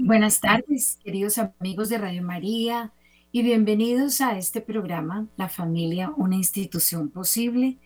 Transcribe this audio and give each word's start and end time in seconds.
Buenas 0.00 0.40
tardes, 0.40 0.96
queridos 1.02 1.38
amigos 1.38 1.88
de 1.88 1.98
Radio 1.98 2.22
María, 2.22 2.92
y 3.32 3.42
bienvenidos 3.42 4.20
a 4.20 4.38
este 4.38 4.60
programa, 4.60 5.26
La 5.36 5.48
Familia, 5.48 6.12
una 6.16 6.36
institución 6.36 7.08
posible, 7.08 7.78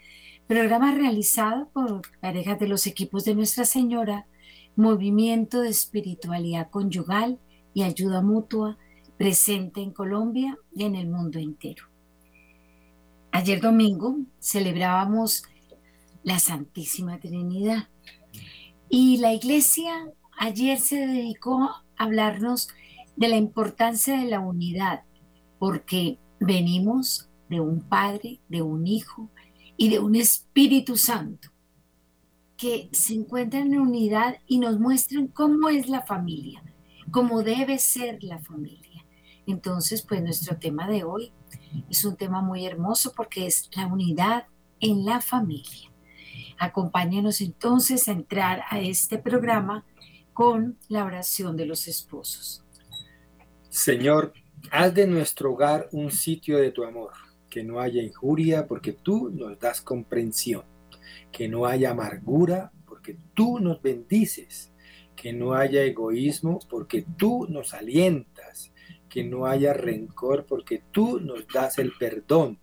programa 0.46 0.92
realizado 0.92 1.70
por 1.70 2.02
parejas 2.20 2.58
de 2.58 2.68
los 2.68 2.86
equipos 2.86 3.24
de 3.24 3.34
Nuestra 3.34 3.64
Señora, 3.64 4.26
Movimiento 4.76 5.62
de 5.62 5.70
Espiritualidad 5.70 6.68
Conyugal 6.68 7.40
y 7.72 7.82
Ayuda 7.82 8.20
Mutua, 8.20 8.76
presente 9.16 9.80
en 9.80 9.90
Colombia 9.90 10.58
y 10.76 10.84
en 10.84 10.96
el 10.96 11.08
mundo 11.08 11.38
entero. 11.38 11.86
Ayer 13.30 13.58
domingo 13.62 14.18
celebrábamos 14.38 15.44
la 16.24 16.38
Santísima 16.38 17.18
Trinidad 17.18 17.88
y 18.90 19.16
la 19.16 19.32
Iglesia 19.32 19.94
ayer 20.36 20.78
se 20.78 21.06
dedicó 21.06 21.70
hablarnos 21.96 22.68
de 23.16 23.28
la 23.28 23.36
importancia 23.36 24.18
de 24.18 24.28
la 24.28 24.40
unidad, 24.40 25.02
porque 25.58 26.18
venimos 26.40 27.28
de 27.48 27.60
un 27.60 27.80
Padre, 27.80 28.40
de 28.48 28.62
un 28.62 28.86
Hijo 28.86 29.30
y 29.76 29.90
de 29.90 29.98
un 29.98 30.14
Espíritu 30.16 30.96
Santo 30.96 31.50
que 32.56 32.88
se 32.92 33.14
encuentran 33.14 33.74
en 33.74 33.80
unidad 33.80 34.36
y 34.46 34.58
nos 34.58 34.78
muestran 34.78 35.26
cómo 35.26 35.68
es 35.68 35.88
la 35.88 36.02
familia, 36.02 36.62
cómo 37.10 37.42
debe 37.42 37.78
ser 37.78 38.22
la 38.22 38.38
familia. 38.38 39.04
Entonces, 39.46 40.02
pues 40.02 40.22
nuestro 40.22 40.56
tema 40.58 40.86
de 40.86 41.02
hoy 41.02 41.32
es 41.90 42.04
un 42.04 42.16
tema 42.16 42.40
muy 42.40 42.64
hermoso 42.64 43.12
porque 43.16 43.46
es 43.46 43.68
la 43.74 43.86
unidad 43.86 44.46
en 44.78 45.04
la 45.04 45.20
familia. 45.20 45.90
Acompáñenos 46.58 47.40
entonces 47.40 48.06
a 48.06 48.12
entrar 48.12 48.62
a 48.70 48.78
este 48.78 49.18
programa 49.18 49.84
con 50.32 50.78
la 50.88 51.04
oración 51.04 51.56
de 51.56 51.66
los 51.66 51.88
esposos. 51.88 52.64
Señor, 53.68 54.32
haz 54.70 54.94
de 54.94 55.06
nuestro 55.06 55.52
hogar 55.52 55.88
un 55.92 56.10
sitio 56.10 56.58
de 56.58 56.70
tu 56.70 56.84
amor, 56.84 57.12
que 57.48 57.62
no 57.62 57.80
haya 57.80 58.02
injuria 58.02 58.66
porque 58.66 58.92
tú 58.92 59.30
nos 59.30 59.58
das 59.58 59.80
comprensión, 59.80 60.64
que 61.30 61.48
no 61.48 61.66
haya 61.66 61.90
amargura 61.90 62.72
porque 62.86 63.16
tú 63.34 63.58
nos 63.58 63.80
bendices, 63.82 64.72
que 65.16 65.32
no 65.32 65.54
haya 65.54 65.82
egoísmo 65.82 66.58
porque 66.68 67.04
tú 67.16 67.46
nos 67.48 67.74
alientas, 67.74 68.72
que 69.08 69.24
no 69.24 69.46
haya 69.46 69.72
rencor 69.72 70.46
porque 70.46 70.82
tú 70.90 71.20
nos 71.20 71.46
das 71.48 71.78
el 71.78 71.92
perdón, 71.98 72.58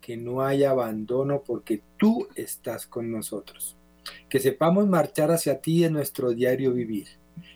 que 0.00 0.16
no 0.16 0.42
haya 0.42 0.70
abandono 0.70 1.42
porque 1.44 1.82
tú 1.98 2.28
estás 2.34 2.86
con 2.86 3.10
nosotros. 3.10 3.79
Que 4.28 4.40
sepamos 4.40 4.86
marchar 4.86 5.30
hacia 5.30 5.60
ti 5.60 5.84
en 5.84 5.92
nuestro 5.92 6.32
diario 6.32 6.72
vivir. 6.72 7.08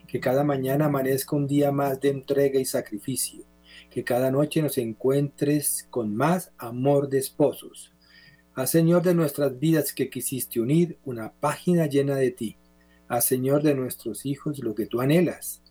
Que 0.07 0.21
cada 0.21 0.45
mañana 0.45 0.87
amanezca 0.87 1.37
un 1.37 1.47
día 1.47 1.73
más 1.73 2.01
de 2.01 2.11
entrega 2.11 2.61
y 2.61 2.65
sacrificio. 2.65 3.45
Que 3.91 4.05
cada 4.05 4.31
noche 4.31 4.63
nos 4.63 4.79
encuentres 4.79 5.87
con 5.91 6.15
más 6.15 6.53
amor 6.59 7.09
de 7.09 7.19
esposos. 7.19 7.93
Haz 8.55 8.71
Señor 8.71 9.03
de 9.03 9.15
nuestras 9.15 9.59
vidas 9.59 9.93
que 9.93 10.11
quisiste 10.11 10.61
unir 10.61 10.99
una 11.05 11.33
página 11.33 11.87
llena 11.87 12.17
de 12.17 12.31
ti. 12.31 12.57
Haz 13.09 13.27
Señor 13.27 13.63
de 13.63 13.75
nuestros 13.75 14.27
hijos 14.27 14.59
lo 14.61 14.75
que 14.75 14.87
tú 14.87 15.01
anhelas. 15.01 15.63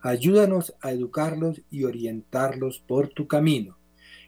Ayúdanos 0.00 0.74
a 0.80 0.92
educarlos 0.92 1.60
y 1.70 1.84
orientarlos 1.84 2.80
por 2.80 3.08
tu 3.08 3.26
camino 3.26 3.78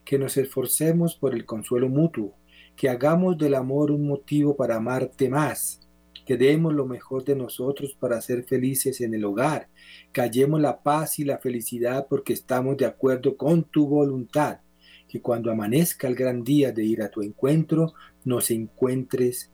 que 0.04 0.18
nos 0.18 0.36
esforcemos 0.36 1.16
por 1.16 1.34
el 1.34 1.46
consuelo 1.46 1.88
mutuo, 1.88 2.34
que 2.76 2.88
hagamos 2.88 3.38
del 3.38 3.54
amor 3.54 3.90
un 3.90 4.06
motivo 4.06 4.56
para 4.56 4.76
amarte 4.76 5.28
más, 5.28 5.80
que 6.24 6.36
demos 6.36 6.72
lo 6.74 6.86
mejor 6.86 7.24
de 7.24 7.36
nosotros 7.36 7.96
para 7.98 8.20
ser 8.20 8.44
felices 8.44 9.00
en 9.00 9.14
el 9.14 9.24
hogar, 9.24 9.68
que 10.12 10.20
hallemos 10.20 10.60
la 10.60 10.82
paz 10.82 11.18
y 11.18 11.24
la 11.24 11.38
felicidad 11.38 12.06
porque 12.08 12.32
estamos 12.32 12.76
de 12.76 12.86
acuerdo 12.86 13.36
con 13.36 13.64
tu 13.64 13.86
voluntad, 13.86 14.60
que 15.08 15.20
cuando 15.20 15.50
amanezca 15.50 16.08
el 16.08 16.14
gran 16.14 16.42
día 16.42 16.72
de 16.72 16.84
ir 16.84 17.02
a 17.02 17.10
tu 17.10 17.22
encuentro, 17.22 17.94
nos 18.24 18.50
encuentres, 18.50 19.50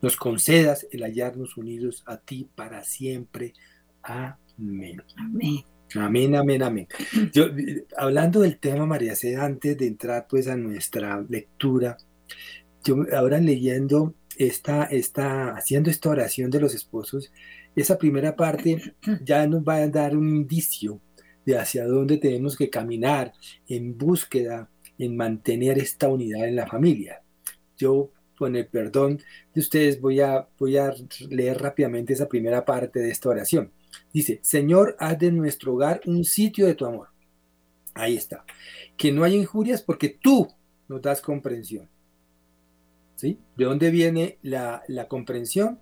nos 0.00 0.16
concedas 0.16 0.86
el 0.90 1.02
hallarnos 1.02 1.56
unidos 1.56 2.04
a 2.06 2.18
ti 2.18 2.48
para 2.54 2.84
siempre. 2.84 3.52
Amén. 4.02 5.02
Amén. 5.16 5.64
Amén, 5.94 6.36
amén, 6.36 6.62
amén. 6.62 6.88
Yo, 7.32 7.46
hablando 7.96 8.40
del 8.40 8.58
tema, 8.58 8.84
María 8.84 9.16
C, 9.16 9.36
antes 9.36 9.76
de 9.78 9.86
entrar 9.86 10.26
pues 10.28 10.46
a 10.46 10.56
nuestra 10.56 11.24
lectura, 11.28 11.96
yo 12.84 13.04
ahora 13.16 13.38
leyendo 13.38 14.14
esta, 14.38 14.84
esta, 14.84 15.50
haciendo 15.50 15.90
esta 15.90 16.10
oración 16.10 16.50
de 16.50 16.60
los 16.60 16.74
esposos, 16.74 17.32
esa 17.74 17.98
primera 17.98 18.36
parte 18.36 18.94
ya 19.24 19.46
nos 19.46 19.62
va 19.62 19.76
a 19.76 19.88
dar 19.88 20.16
un 20.16 20.28
indicio 20.28 21.00
de 21.44 21.58
hacia 21.58 21.86
dónde 21.86 22.18
tenemos 22.18 22.56
que 22.56 22.70
caminar 22.70 23.32
en 23.66 23.98
búsqueda, 23.98 24.70
en 24.98 25.16
mantener 25.16 25.78
esta 25.78 26.08
unidad 26.08 26.46
en 26.46 26.56
la 26.56 26.66
familia. 26.66 27.22
Yo, 27.76 28.12
con 28.36 28.54
el 28.54 28.66
perdón 28.66 29.20
de 29.54 29.60
ustedes, 29.60 30.00
voy 30.00 30.20
a, 30.20 30.48
voy 30.58 30.76
a 30.76 30.94
leer 31.28 31.58
rápidamente 31.58 32.12
esa 32.12 32.28
primera 32.28 32.64
parte 32.64 33.00
de 33.00 33.10
esta 33.10 33.30
oración. 33.30 33.72
Dice, 34.12 34.40
Señor, 34.42 34.96
haz 34.98 35.18
de 35.18 35.32
nuestro 35.32 35.74
hogar 35.74 36.00
un 36.06 36.24
sitio 36.24 36.66
de 36.66 36.74
tu 36.74 36.86
amor. 36.86 37.08
Ahí 37.94 38.16
está. 38.16 38.44
Que 38.96 39.10
no 39.10 39.24
haya 39.24 39.36
injurias 39.36 39.82
porque 39.82 40.08
tú 40.08 40.48
nos 40.88 41.02
das 41.02 41.20
comprensión. 41.20 41.88
¿Sí? 43.18 43.36
¿De 43.56 43.64
dónde 43.64 43.90
viene 43.90 44.38
la, 44.42 44.82
la 44.86 45.08
comprensión? 45.08 45.80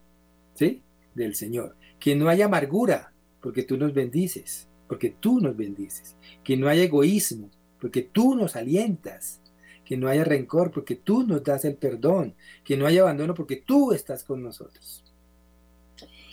¿Sí? 0.54 0.82
Del 1.14 1.34
Señor. 1.34 1.76
Que 2.00 2.16
no 2.16 2.30
haya 2.30 2.47
amargura 2.47 3.12
porque 3.42 3.62
tú 3.62 3.76
nos 3.76 3.92
bendices, 3.92 4.69
porque 4.88 5.10
tú 5.10 5.41
nos 5.41 5.54
bendices. 5.54 6.16
Que 6.42 6.56
no 6.56 6.69
haya 6.69 6.84
egoísmo 6.84 7.50
porque 7.78 8.02
tú 8.02 8.34
nos 8.34 8.56
alientas. 8.56 9.42
Que 9.84 9.98
no 9.98 10.08
haya 10.08 10.25
rencor 10.25 10.70
porque 10.70 10.96
tú 10.96 11.25
nos 11.25 11.44
das 11.44 11.66
el 11.66 11.76
perdón. 11.76 12.34
Que 12.64 12.78
no 12.78 12.86
haya 12.86 13.02
abandono 13.02 13.34
porque 13.34 13.56
tú 13.56 13.92
estás 13.92 14.25
con 14.25 14.42
nosotros 14.42 15.04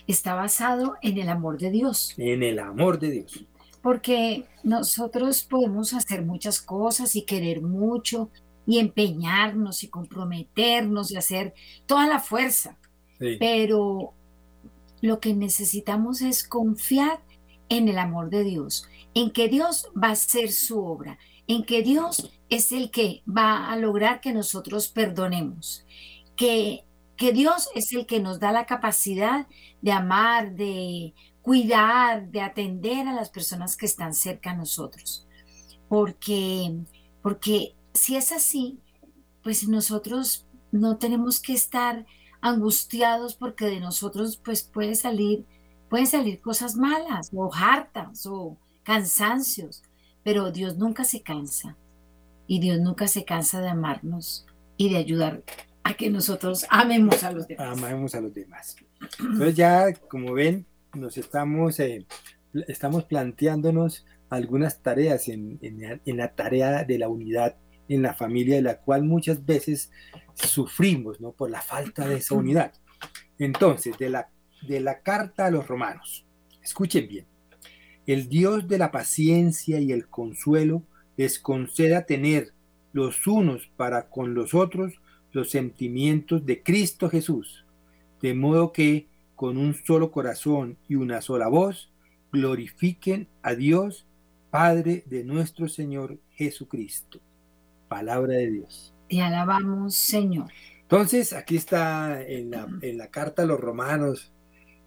está 0.07 0.35
basado 0.35 0.95
en 1.01 1.17
el 1.17 1.29
amor 1.29 1.57
de 1.57 1.71
Dios. 1.71 2.13
En 2.17 2.43
el 2.43 2.59
amor 2.59 2.99
de 2.99 3.11
Dios. 3.11 3.45
Porque 3.81 4.45
nosotros 4.63 5.43
podemos 5.43 5.93
hacer 5.93 6.23
muchas 6.23 6.61
cosas 6.61 7.15
y 7.15 7.23
querer 7.23 7.61
mucho 7.61 8.29
y 8.65 8.79
empeñarnos 8.79 9.83
y 9.83 9.89
comprometernos 9.89 11.11
y 11.11 11.17
hacer 11.17 11.53
toda 11.85 12.07
la 12.07 12.19
fuerza. 12.19 12.77
Pero 13.39 14.13
lo 15.01 15.19
que 15.19 15.33
necesitamos 15.33 16.21
es 16.21 16.45
confiar 16.45 17.21
en 17.69 17.87
el 17.87 17.97
amor 17.97 18.29
de 18.29 18.43
Dios, 18.43 18.87
en 19.13 19.31
que 19.31 19.47
Dios 19.47 19.89
va 19.95 20.09
a 20.09 20.11
hacer 20.11 20.51
su 20.51 20.83
obra, 20.83 21.17
en 21.47 21.63
que 21.63 21.83
Dios 21.83 22.31
es 22.49 22.71
el 22.73 22.91
que 22.91 23.23
va 23.25 23.71
a 23.71 23.77
lograr 23.77 24.19
que 24.19 24.33
nosotros 24.33 24.89
perdonemos, 24.89 25.85
que 26.35 26.83
que 27.15 27.31
Dios 27.31 27.69
es 27.75 27.93
el 27.93 28.05
que 28.05 28.19
nos 28.19 28.39
da 28.39 28.51
la 28.51 28.65
capacidad 28.65 29.47
de 29.81 29.91
amar, 29.91 30.55
de 30.55 31.13
cuidar, 31.41 32.29
de 32.29 32.41
atender 32.41 33.07
a 33.07 33.13
las 33.13 33.29
personas 33.29 33.77
que 33.77 33.85
están 33.85 34.13
cerca 34.13 34.51
a 34.51 34.55
nosotros. 34.55 35.27
Porque, 35.87 36.75
porque 37.21 37.75
si 37.93 38.15
es 38.15 38.31
así, 38.31 38.79
pues 39.43 39.67
nosotros 39.67 40.47
no 40.71 40.97
tenemos 40.97 41.39
que 41.39 41.53
estar 41.53 42.05
angustiados 42.41 43.35
porque 43.35 43.65
de 43.65 43.79
nosotros 43.79 44.37
pues 44.37 44.63
puede 44.63 44.95
salir, 44.95 45.45
pueden 45.89 46.07
salir 46.07 46.41
cosas 46.41 46.75
malas 46.75 47.29
o 47.33 47.53
hartas 47.53 48.25
o 48.25 48.57
cansancios, 48.83 49.83
pero 50.23 50.51
Dios 50.51 50.77
nunca 50.77 51.03
se 51.03 51.21
cansa 51.21 51.77
y 52.47 52.59
Dios 52.59 52.79
nunca 52.79 53.07
se 53.07 53.25
cansa 53.25 53.61
de 53.61 53.69
amarnos 53.69 54.45
y 54.77 54.89
de 54.89 54.97
ayudar 54.97 55.43
a 55.83 55.93
que 55.93 56.09
nosotros 56.09 56.65
amemos 56.69 57.23
a 57.23 57.31
los 57.31 57.47
demás. 57.47 57.77
Amemos 57.77 58.15
a 58.15 58.21
los 58.21 58.33
demás. 58.33 58.75
Entonces 59.19 59.55
ya, 59.55 59.93
como 59.93 60.33
ven, 60.33 60.65
nos 60.93 61.17
estamos, 61.17 61.79
eh, 61.79 62.05
estamos 62.67 63.05
planteándonos 63.05 64.05
algunas 64.29 64.81
tareas 64.81 65.27
en, 65.27 65.59
en, 65.61 66.17
la 66.17 66.33
tarea 66.33 66.83
de 66.83 66.97
la 66.97 67.07
unidad 67.07 67.55
en 67.87 68.01
la 68.01 68.13
familia, 68.13 68.55
de 68.55 68.61
la 68.61 68.79
cual 68.79 69.03
muchas 69.03 69.45
veces 69.45 69.91
sufrimos 70.33 71.19
¿no? 71.19 71.31
por 71.31 71.49
la 71.49 71.61
falta 71.61 72.07
de 72.07 72.17
esa 72.17 72.35
unidad. 72.35 72.73
Entonces, 73.37 73.97
de 73.97 74.09
la, 74.09 74.29
de 74.67 74.79
la 74.79 75.01
carta 75.01 75.45
a 75.45 75.51
los 75.51 75.67
romanos, 75.67 76.25
escuchen 76.61 77.07
bien, 77.07 77.25
el 78.05 78.27
Dios 78.27 78.67
de 78.67 78.77
la 78.77 78.91
paciencia 78.91 79.79
y 79.79 79.91
el 79.91 80.07
consuelo 80.07 80.83
les 81.17 81.39
conceda 81.39 82.05
tener 82.05 82.53
los 82.91 83.27
unos 83.27 83.69
para 83.77 84.09
con 84.09 84.33
los 84.33 84.53
otros 84.53 84.93
los 85.31 85.49
sentimientos 85.49 86.45
de 86.45 86.61
Cristo 86.61 87.09
Jesús, 87.09 87.65
de 88.21 88.33
modo 88.33 88.71
que 88.71 89.07
con 89.35 89.57
un 89.57 89.73
solo 89.73 90.11
corazón 90.11 90.77
y 90.87 90.95
una 90.95 91.21
sola 91.21 91.47
voz 91.47 91.91
glorifiquen 92.31 93.27
a 93.41 93.55
Dios, 93.55 94.05
Padre 94.51 95.03
de 95.07 95.23
nuestro 95.23 95.67
Señor 95.67 96.19
Jesucristo. 96.31 97.19
Palabra 97.93 98.33
de 98.33 98.49
Dios. 98.49 98.91
Te 99.07 99.21
alabamos, 99.21 99.93
Señor. 99.93 100.47
Entonces, 100.81 101.31
aquí 101.31 101.57
está 101.57 102.23
en 102.23 102.49
la, 102.49 103.07
carta 103.11 103.43
a 103.43 103.45
los 103.45 103.59
romanos, 103.59 104.33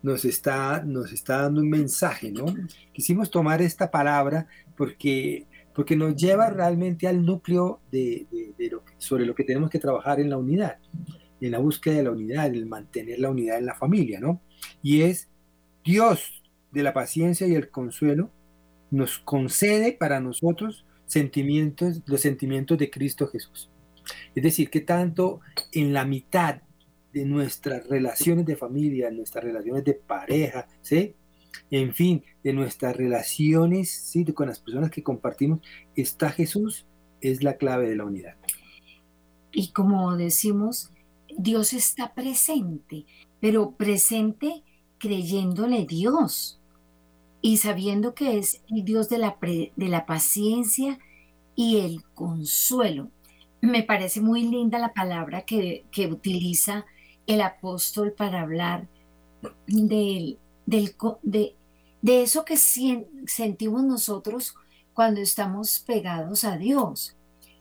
nos 0.03 0.25
está, 0.25 0.82
nos 0.82 1.12
está 1.12 1.43
dando 1.43 1.61
un 1.61 1.70
mensaje, 1.70 2.32
¿no? 2.32 2.47
Quisimos 2.93 3.31
tomar 3.31 3.62
esta 3.62 3.93
palabra 3.93 4.49
porque, 4.76 5.47
porque 5.73 5.94
nos 5.94 6.17
lleva 6.17 6.50
realmente 6.50 7.06
al 7.06 7.25
núcleo 7.25 7.81
de, 7.93 8.26
lo 8.73 8.82
sobre 8.99 9.25
lo 9.25 9.37
que 9.37 9.44
tenemos 9.44 9.70
que 9.70 9.79
trabajar 9.79 10.19
en 10.19 10.31
la 10.31 10.38
unidad, 10.38 10.79
en 11.41 11.53
la 11.53 11.61
búsqueda 11.61 11.94
de 11.94 12.03
la 12.03 12.11
unidad, 12.11 12.53
en 12.53 12.69
mantener 12.69 13.20
la 13.20 13.31
unidad 13.31 13.58
en 13.58 13.67
la 13.67 13.76
familia, 13.76 14.19
¿no? 14.19 14.41
Y 14.82 15.03
es 15.03 15.29
Dios 15.85 16.43
de 16.73 16.82
la 16.82 16.93
paciencia 16.93 17.47
y 17.47 17.55
el 17.55 17.70
consuelo 17.70 18.32
nos 18.91 19.20
concede 19.20 19.93
para 19.93 20.19
nosotros 20.19 20.87
sentimientos, 21.06 22.03
los 22.06 22.20
sentimientos 22.20 22.79
de 22.79 22.91
Cristo 22.91 23.26
Jesús. 23.26 23.70
Es 24.35 24.43
decir, 24.43 24.70
que 24.70 24.81
tanto 24.81 25.41
en 25.73 25.93
la 25.93 26.05
mitad 26.05 26.62
de 27.12 27.25
nuestras 27.25 27.87
relaciones 27.88 28.44
de 28.47 28.56
familia, 28.56 29.11
nuestras 29.11 29.44
relaciones 29.44 29.85
de 29.85 29.94
pareja, 29.94 30.69
¿sí? 30.82 31.14
En 31.70 31.94
fin, 31.94 32.23
de 32.44 32.53
nuestras 32.53 32.97
relaciones, 32.97 33.91
¿sí? 33.91 34.25
Con 34.26 34.49
las 34.49 34.61
personas 34.61 34.91
que 34.91 35.03
compartimos, 35.03 35.61
está 35.94 36.31
Jesús, 36.31 36.87
es 37.20 37.43
la 37.43 37.56
clave 37.56 37.88
de 37.88 37.97
la 37.97 38.05
unidad. 38.05 38.37
Y 39.53 39.73
como 39.73 40.17
decimos, 40.17 40.93
Dios 41.38 41.73
está 41.73 42.14
presente, 42.14 43.06
pero 43.41 43.73
presente 43.73 44.62
creyéndole 44.99 45.87
Dios 45.87 46.61
y 47.46 47.58
sabiendo 47.58 48.12
que 48.12 48.38
es 48.38 48.60
el 48.69 48.84
Dios 48.84 49.08
de 49.08 49.19
la, 49.19 49.38
de 49.40 49.88
la 49.88 50.04
paciencia 50.04 50.98
y 51.54 51.78
el 51.78 52.02
consuelo. 52.12 53.12
Me 53.60 53.84
parece 53.84 54.20
muy 54.20 54.43
linda 54.43 54.81
la 54.81 54.93
palabra 54.93 55.43
que, 55.43 55.87
que 55.93 56.08
utiliza 56.08 56.87
el 57.25 57.40
apóstol 57.40 58.12
para 58.14 58.40
hablar 58.40 58.88
del, 59.69 60.40
de, 60.66 61.56
de 62.02 62.22
eso 62.22 62.44
que 62.44 62.56
sentimos 62.56 63.84
nosotros 63.84 64.56
cuando 64.93 65.20
estamos 65.20 65.78
pegados 65.78 66.43
a 66.43 66.56
Dios, 66.56 67.16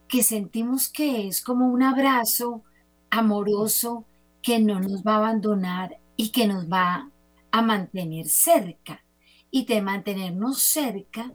que 0.07 0.23
sentimos 0.23 0.89
que 0.89 1.27
es 1.27 1.43
como 1.43 1.67
un 1.67 1.83
abrazo 1.83 2.63
amoroso 3.11 4.07
que 4.41 4.57
no 4.57 4.79
nos 4.79 5.03
va 5.03 5.13
a 5.13 5.17
abandonar 5.17 5.99
y 6.17 6.29
que 6.29 6.47
nos 6.47 6.67
va 6.67 7.11
a 7.51 7.61
mantener 7.61 8.27
cerca. 8.27 9.04
Y 9.55 9.63
de 9.63 9.81
mantenernos 9.81 10.59
cerca, 10.59 11.33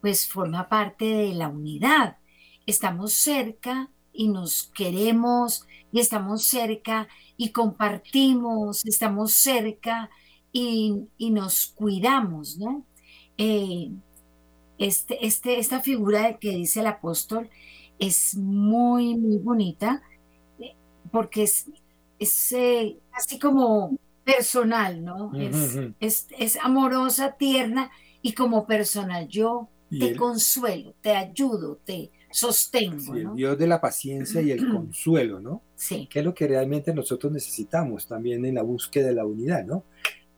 pues 0.00 0.28
forma 0.28 0.68
parte 0.68 1.04
de 1.04 1.34
la 1.34 1.48
unidad. 1.48 2.16
Estamos 2.64 3.12
cerca 3.12 3.90
y 4.12 4.28
nos 4.28 4.70
queremos 4.72 5.66
y 5.90 5.98
estamos 5.98 6.44
cerca 6.44 7.08
y 7.36 7.50
compartimos, 7.50 8.86
estamos 8.86 9.32
cerca 9.32 10.10
y, 10.52 11.08
nos 11.18 11.66
cuidamos, 11.74 12.56
¿no? 12.56 12.86
Eh, 13.36 13.90
este, 14.78 15.26
este, 15.26 15.58
esta 15.58 15.80
figura 15.80 16.38
que 16.38 16.50
dice 16.50 16.78
el 16.78 16.86
apóstol 16.86 17.50
es 17.98 18.36
muy, 18.36 19.16
muy 19.16 19.38
bonita 19.38 20.04
eh, 20.60 20.76
porque 21.10 21.42
es, 21.42 21.68
es 22.20 22.52
eh, 22.52 23.00
así 23.12 23.40
como 23.40 23.98
personal, 24.26 25.04
¿no? 25.04 25.30
es, 26.00 26.26
es, 26.36 26.58
amorosa, 26.60 27.36
tierna 27.38 27.92
y 28.22 28.32
como 28.32 28.66
personal. 28.66 29.28
Yo 29.28 29.70
te 29.88 30.16
consuelo, 30.16 30.94
te 31.00 31.12
ayudo, 31.12 31.78
te, 31.84 32.10
sostengo. 32.36 33.14
el 33.14 33.34
Dios 33.36 33.56
de 33.56 33.68
la 33.68 33.80
paciencia 33.80 34.40
y 34.42 34.50
el 34.50 34.68
consuelo, 34.72 35.40
¿no? 35.40 35.62
Sí. 35.76 36.08
Que 36.10 36.18
es 36.18 36.24
lo 36.24 36.34
que 36.34 36.48
realmente 36.48 36.92
nosotros 36.92 37.32
necesitamos 37.32 38.08
también 38.08 38.44
en 38.44 38.56
la 38.56 38.62
búsqueda 38.62 39.06
de 39.06 39.14
la 39.14 39.24
unidad, 39.24 39.64
¿no? 39.64 39.84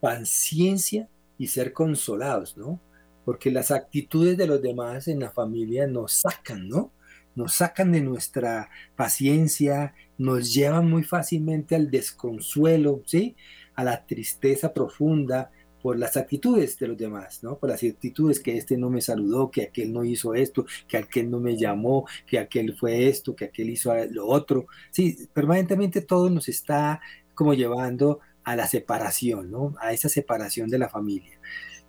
Paciencia 0.00 1.08
y 1.38 1.46
ser 1.46 1.72
consolados, 1.72 2.58
¿no? 2.58 2.78
Porque 3.24 3.50
las 3.50 3.70
actitudes 3.70 4.36
de 4.36 4.46
los 4.46 4.60
demás 4.60 5.08
en 5.08 5.20
la 5.20 5.30
familia 5.30 5.86
nos 5.86 6.12
sacan, 6.12 6.68
¿no? 6.68 6.92
Nos 7.34 7.54
sacan 7.54 7.90
de 7.92 8.02
nuestra 8.02 8.68
paciencia, 8.96 9.94
nos 10.18 10.52
llevan 10.52 10.90
muy 10.90 11.04
fácilmente 11.04 11.74
al 11.74 11.90
desconsuelo, 11.90 13.02
¿sí? 13.06 13.34
A 13.78 13.84
la 13.84 14.04
tristeza 14.04 14.74
profunda, 14.74 15.52
por 15.80 15.98
las 15.98 16.16
actitudes 16.16 16.78
de 16.78 16.88
los 16.88 16.98
demás, 16.98 17.42
¿no? 17.42 17.58
Por 17.58 17.70
las 17.70 17.82
actitudes 17.82 18.40
que 18.40 18.56
este 18.56 18.76
no 18.76 18.90
me 18.90 19.00
saludó, 19.00 19.50
que 19.50 19.62
aquel 19.62 19.92
no 19.92 20.04
hizo 20.04 20.34
esto, 20.34 20.66
que 20.88 20.96
aquel 20.96 21.30
no 21.30 21.40
me 21.40 21.56
llamó, 21.56 22.06
que 22.26 22.38
aquel 22.38 22.76
fue 22.76 23.08
esto, 23.08 23.36
que 23.36 23.46
aquel 23.46 23.70
hizo 23.70 23.92
lo 24.10 24.26
otro. 24.26 24.66
Sí, 24.90 25.28
permanentemente 25.32 26.00
todo 26.00 26.30
nos 26.30 26.48
está 26.48 27.00
como 27.34 27.54
llevando 27.54 28.20
a 28.42 28.56
la 28.56 28.66
separación, 28.66 29.50
¿no? 29.50 29.74
A 29.80 29.92
esa 29.92 30.08
separación 30.08 30.68
de 30.68 30.78
la 30.78 30.88
familia. 30.88 31.38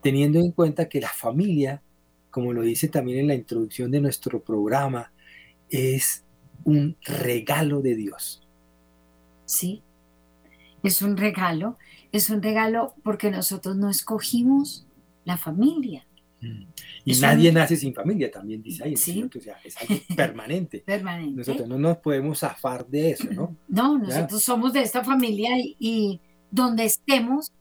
Teniendo 0.02 0.40
en 0.40 0.52
cuenta 0.52 0.88
que 0.88 1.02
la 1.02 1.10
familia, 1.10 1.82
como 2.30 2.54
lo 2.54 2.62
dice 2.62 2.90
también 2.90 3.20
en 3.20 3.28
la 3.28 3.36
introducción 3.36 3.90
de 3.90 4.02
nuestro 4.02 4.44
programa, 4.44 5.12
es 5.70 6.26
un 6.64 6.96
regalo 7.04 7.82
de 7.82 7.96
Dios. 7.96 8.48
Sí, 9.46 9.82
es 10.84 11.02
un 11.02 11.18
regalo 11.18 11.78
es 12.12 12.30
un 12.30 12.42
regalo 12.42 12.96
porque 13.04 13.32
nosotros 13.32 13.76
no 13.76 13.90
escogimos 13.90 14.88
la 15.26 15.38
familia. 15.38 16.06
Mm. 16.42 16.64
Y 17.06 17.20
nadie 17.20 17.52
nace 17.52 17.76
sin 17.76 17.94
familia, 17.94 18.32
también 18.32 18.62
dice 18.62 18.84
ahí. 18.84 18.96
¿Sí? 18.96 19.24
O 19.24 19.42
sea, 19.42 19.58
es 19.64 19.78
algo 19.78 19.96
permanente. 20.16 20.80
permanente. 20.80 21.38
Nosotros 21.38 21.68
no 21.68 21.78
nos 21.78 21.98
podemos 21.98 22.40
zafar 22.40 22.88
de 22.88 23.12
eso, 23.12 23.30
¿no? 23.32 23.56
No, 23.68 23.98
nosotros 23.98 24.42
somos 24.42 24.74
de 24.74 24.82
esta 24.82 25.04
familia 25.04 25.52
y, 25.58 26.20
donde 26.52 26.86
estemos 26.86 27.52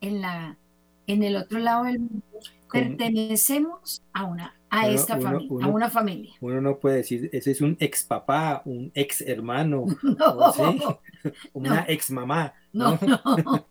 en, 0.00 0.20
la, 0.20 0.58
en 1.06 1.22
el 1.22 1.36
otro 1.36 1.60
lado 1.60 1.84
del 1.84 2.00
mundo, 2.00 2.24
pertenecemos 2.72 4.02
a 4.12 4.24
una 4.24 4.56
a 4.72 4.88
esta 4.88 5.20
familia, 5.20 5.66
a 5.66 5.68
una 5.68 5.90
familia. 5.90 6.32
Uno 6.40 6.62
no 6.62 6.78
puede 6.78 6.96
decir, 6.96 7.28
ese 7.32 7.50
es 7.50 7.60
un 7.60 7.76
ex 7.78 8.04
papá, 8.04 8.62
un 8.64 8.90
ex 8.94 9.20
hermano, 9.20 9.84
no, 10.02 11.00
una 11.52 11.84
ex 11.88 12.10
mamá. 12.10 12.54
No, 12.72 12.98
no. 13.02 13.66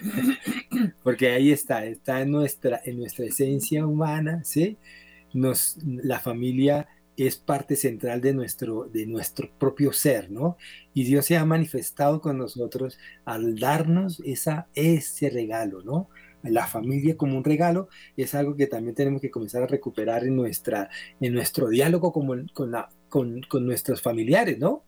Porque 1.02 1.30
ahí 1.30 1.50
está, 1.50 1.84
está 1.86 2.20
en 2.20 2.30
nuestra, 2.30 2.80
en 2.84 2.98
nuestra 2.98 3.24
esencia 3.24 3.84
humana, 3.84 4.42
¿sí? 4.44 4.78
Nos, 5.34 5.76
la 5.84 6.20
familia 6.20 6.86
es 7.16 7.36
parte 7.36 7.74
central 7.74 8.20
de 8.20 8.32
nuestro, 8.32 8.84
de 8.84 9.06
nuestro 9.06 9.50
propio 9.58 9.92
ser, 9.92 10.30
¿no? 10.30 10.56
Y 10.94 11.02
Dios 11.02 11.26
se 11.26 11.36
ha 11.36 11.44
manifestado 11.44 12.20
con 12.20 12.38
nosotros 12.38 12.96
al 13.24 13.58
darnos 13.58 14.22
esa, 14.24 14.68
ese 14.74 15.30
regalo, 15.30 15.82
¿no? 15.82 16.10
La 16.48 16.66
familia 16.66 17.16
como 17.16 17.36
un 17.36 17.44
regalo 17.44 17.88
es 18.16 18.34
algo 18.34 18.56
que 18.56 18.66
también 18.66 18.94
tenemos 18.94 19.20
que 19.20 19.30
comenzar 19.30 19.62
a 19.62 19.66
recuperar 19.66 20.24
en, 20.24 20.36
nuestra, 20.36 20.88
en 21.20 21.34
nuestro 21.34 21.68
diálogo 21.68 22.12
con, 22.12 22.48
con, 22.48 22.70
la, 22.70 22.88
con, 23.08 23.42
con 23.48 23.66
nuestros 23.66 24.02
familiares, 24.02 24.58
¿no? 24.58 24.84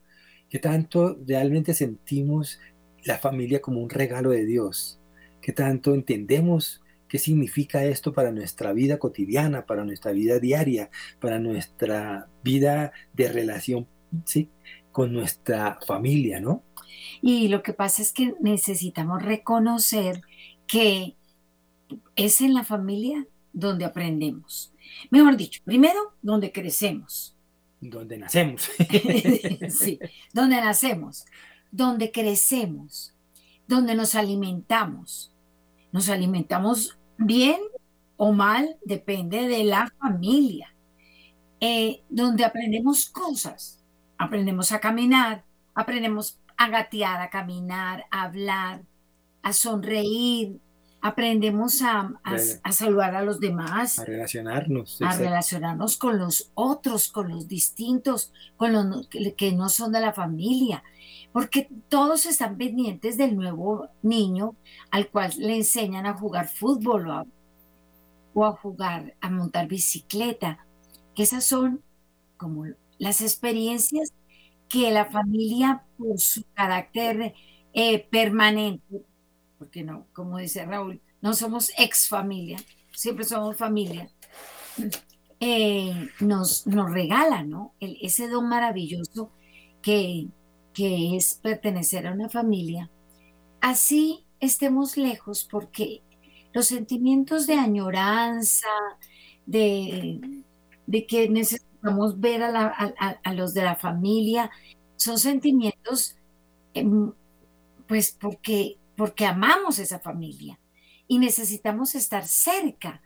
Que 0.48 0.58
tanto 0.58 1.18
realmente 1.26 1.74
sentimos 1.74 2.58
la 3.04 3.18
familia 3.18 3.60
como 3.60 3.80
un 3.80 3.90
regalo 3.90 4.30
de 4.30 4.44
Dios, 4.44 5.00
que 5.40 5.52
tanto 5.52 5.94
entendemos 5.94 6.82
qué 7.08 7.18
significa 7.18 7.84
esto 7.84 8.12
para 8.12 8.30
nuestra 8.30 8.72
vida 8.72 8.98
cotidiana, 8.98 9.66
para 9.66 9.84
nuestra 9.84 10.12
vida 10.12 10.38
diaria, 10.38 10.90
para 11.20 11.38
nuestra 11.38 12.28
vida 12.42 12.92
de 13.14 13.28
relación 13.28 13.88
¿sí? 14.24 14.50
con 14.92 15.12
nuestra 15.12 15.78
familia, 15.86 16.40
¿no? 16.40 16.62
Y 17.20 17.48
lo 17.48 17.62
que 17.62 17.72
pasa 17.72 18.02
es 18.02 18.12
que 18.12 18.34
necesitamos 18.40 19.22
reconocer 19.22 20.20
que 20.66 21.16
es 22.16 22.40
en 22.40 22.54
la 22.54 22.64
familia 22.64 23.26
donde 23.52 23.84
aprendemos. 23.84 24.72
Mejor 25.10 25.36
dicho, 25.36 25.60
primero, 25.64 26.14
donde 26.22 26.52
crecemos. 26.52 27.36
Donde 27.80 28.18
nacemos. 28.18 28.68
sí, 29.70 29.98
donde 30.32 30.56
nacemos, 30.56 31.24
donde 31.70 32.10
crecemos, 32.10 33.14
donde 33.66 33.94
nos 33.94 34.14
alimentamos. 34.14 35.32
Nos 35.92 36.08
alimentamos 36.08 36.98
bien 37.16 37.60
o 38.16 38.32
mal, 38.32 38.76
depende 38.84 39.48
de 39.48 39.64
la 39.64 39.92
familia. 39.98 40.74
Eh, 41.60 42.02
donde 42.08 42.44
aprendemos 42.44 43.08
cosas. 43.08 43.82
Aprendemos 44.16 44.72
a 44.72 44.80
caminar, 44.80 45.44
aprendemos 45.74 46.38
a 46.56 46.68
gatear, 46.68 47.20
a 47.20 47.30
caminar, 47.30 48.06
a 48.10 48.22
hablar, 48.22 48.82
a 49.42 49.52
sonreír, 49.52 50.60
aprendemos 51.00 51.82
a, 51.82 52.12
saludar 52.70 53.14
a 53.14 53.22
los 53.22 53.40
demás. 53.40 53.98
A 53.98 54.04
relacionarnos. 54.04 55.00
A 55.02 55.16
relacionarnos 55.16 55.96
con 55.96 56.18
los 56.18 56.50
otros, 56.54 57.08
con 57.08 57.28
los 57.28 57.48
distintos, 57.48 58.32
con 58.56 58.72
los 58.72 59.08
que 59.36 59.52
no 59.52 59.68
son 59.68 59.92
de 59.92 60.00
la 60.00 60.12
familia. 60.12 60.82
Porque 61.32 61.68
todos 61.88 62.26
están 62.26 62.56
pendientes 62.56 63.16
del 63.16 63.36
nuevo 63.36 63.88
niño 64.02 64.56
al 64.90 65.08
cual 65.08 65.32
le 65.38 65.56
enseñan 65.56 66.06
a 66.06 66.14
jugar 66.14 66.48
fútbol 66.48 67.08
o 67.08 67.12
a, 67.12 67.26
o 68.34 68.44
a 68.44 68.52
jugar, 68.52 69.14
a 69.20 69.30
montar 69.30 69.68
bicicleta. 69.68 70.66
Que 71.14 71.22
esas 71.24 71.44
son 71.44 71.82
como 72.36 72.66
las 72.98 73.20
experiencias 73.20 74.12
que 74.68 74.90
la 74.90 75.06
familia, 75.06 75.84
por 75.96 76.18
su 76.18 76.44
carácter 76.54 77.34
eh, 77.72 78.06
permanente, 78.10 79.04
porque 79.58 79.82
no, 79.82 80.06
como 80.12 80.38
dice 80.38 80.64
Raúl, 80.64 81.00
no 81.20 81.34
somos 81.34 81.72
ex 81.78 82.08
familia, 82.08 82.58
siempre 82.92 83.24
somos 83.24 83.56
familia, 83.56 84.10
eh, 85.40 86.08
nos, 86.20 86.66
nos 86.66 86.90
regala, 86.92 87.42
¿no? 87.42 87.74
El, 87.80 87.96
ese 88.00 88.28
don 88.28 88.48
maravilloso 88.48 89.30
que, 89.82 90.28
que 90.72 91.16
es 91.16 91.34
pertenecer 91.42 92.06
a 92.06 92.12
una 92.12 92.28
familia. 92.28 92.90
Así 93.60 94.24
estemos 94.40 94.96
lejos 94.96 95.46
porque 95.50 96.02
los 96.52 96.66
sentimientos 96.66 97.46
de 97.46 97.54
añoranza, 97.54 98.68
de, 99.46 100.44
de 100.86 101.06
que 101.06 101.28
necesitamos 101.28 102.20
ver 102.20 102.42
a, 102.42 103.32
los 103.34 103.54
de 103.54 103.62
la 103.62 103.76
familia, 103.76 104.50
son 104.96 105.18
sentimientos, 105.18 106.16
em, 106.74 107.12
pues 107.86 108.16
porque, 108.20 108.78
porque 108.98 109.24
amamos 109.24 109.78
esa 109.78 110.00
familia 110.00 110.58
y 111.06 111.20
necesitamos 111.20 111.94
estar 111.94 112.26
cerca. 112.26 113.00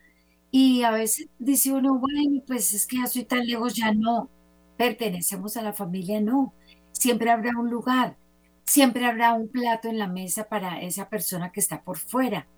Y 0.50 0.84
a 0.84 0.90
veces 0.90 1.28
dice 1.38 1.70
uno, 1.70 1.98
bueno, 1.98 2.42
pues 2.46 2.72
es 2.72 2.86
que 2.86 2.96
ya 2.96 3.04
estoy 3.04 3.24
tan 3.24 3.46
lejos, 3.46 3.74
ya 3.74 3.92
no 3.92 4.30
pertenecemos 4.78 5.58
a 5.58 5.62
la 5.62 5.74
familia, 5.74 6.18
no. 6.20 6.54
Siempre 6.92 7.30
habrá 7.30 7.50
un 7.58 7.70
lugar, 7.70 8.16
siempre 8.64 9.04
habrá 9.04 9.34
un 9.34 9.48
plato 9.48 9.88
en 9.88 9.98
la 9.98 10.08
mesa 10.08 10.48
para 10.48 10.80
esa 10.80 11.10
persona 11.10 11.52
que 11.52 11.60
está 11.60 11.82
por 11.82 11.98
fuera. 11.98 12.48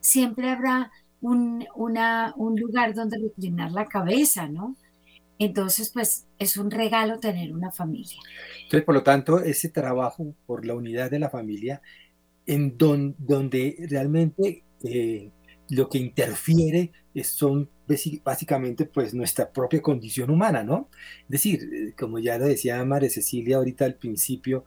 Siempre 0.00 0.48
habrá 0.50 0.92
un, 1.20 1.66
un 1.74 2.60
lugar 2.60 2.94
donde 2.94 3.18
reclinar 3.18 3.72
la 3.72 3.86
cabeza, 3.86 4.46
¿no? 4.46 4.76
Entonces, 5.40 5.90
pues 5.90 6.28
es 6.38 6.56
un 6.56 6.70
regalo 6.70 7.18
tener 7.18 7.52
una 7.52 7.72
familia. 7.72 8.20
Entonces, 8.62 8.84
por 8.84 8.94
lo 8.94 9.02
tanto, 9.02 9.40
ese 9.40 9.68
trabajo 9.68 10.32
por 10.46 10.64
la 10.64 10.74
unidad 10.74 11.10
de 11.10 11.18
la 11.18 11.28
familia, 11.28 11.82
en 12.46 12.76
donde 12.76 13.76
realmente 13.88 14.64
eh, 14.82 15.30
lo 15.70 15.88
que 15.88 15.98
interfiere 15.98 16.92
son 17.22 17.70
básicamente 18.24 18.86
pues 18.86 19.14
nuestra 19.14 19.52
propia 19.52 19.80
condición 19.80 20.30
humana, 20.30 20.64
¿no? 20.64 20.88
Es 21.22 21.28
decir, 21.28 21.60
eh, 21.72 21.94
como 21.98 22.18
ya 22.18 22.38
lo 22.38 22.46
decía 22.46 22.84
María 22.84 23.10
Cecilia 23.10 23.56
ahorita 23.56 23.84
al 23.84 23.94
principio, 23.94 24.64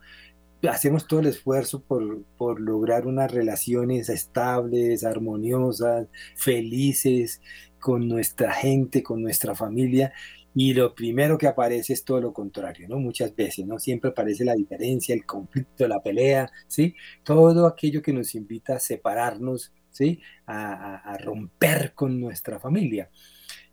hacemos 0.68 1.08
todo 1.08 1.20
el 1.20 1.28
esfuerzo 1.28 1.82
por, 1.84 2.24
por 2.38 2.60
lograr 2.60 3.06
unas 3.06 3.32
relaciones 3.32 4.10
estables, 4.10 5.04
armoniosas, 5.04 6.08
felices 6.36 7.42
con 7.80 8.08
nuestra 8.08 8.54
gente, 8.54 9.04
con 9.04 9.22
nuestra 9.22 9.56
familia, 9.56 10.14
y 10.60 10.74
lo 10.74 10.96
primero 10.96 11.38
que 11.38 11.46
aparece 11.46 11.94
es 11.94 12.04
todo 12.04 12.20
lo 12.20 12.34
contrario, 12.34 12.88
¿no? 12.90 12.98
Muchas 12.98 13.36
veces, 13.36 13.68
¿no? 13.68 13.78
Siempre 13.78 14.10
aparece 14.10 14.44
la 14.44 14.56
diferencia, 14.56 15.14
el 15.14 15.24
conflicto, 15.24 15.88
la 15.88 16.02
pelea, 16.02 16.50
¿sí? 16.68 16.96
Todo 17.24 17.68
aquello 17.68 18.02
que 18.02 18.12
nos 18.12 18.34
invita 18.34 18.78
a 18.78 18.80
separarnos, 18.80 19.72
¿sí? 19.92 20.20
A, 20.48 20.96
a 20.96 21.18
romper 21.20 21.94
con 21.94 22.20
nuestra 22.20 22.60
familia. 22.60 23.12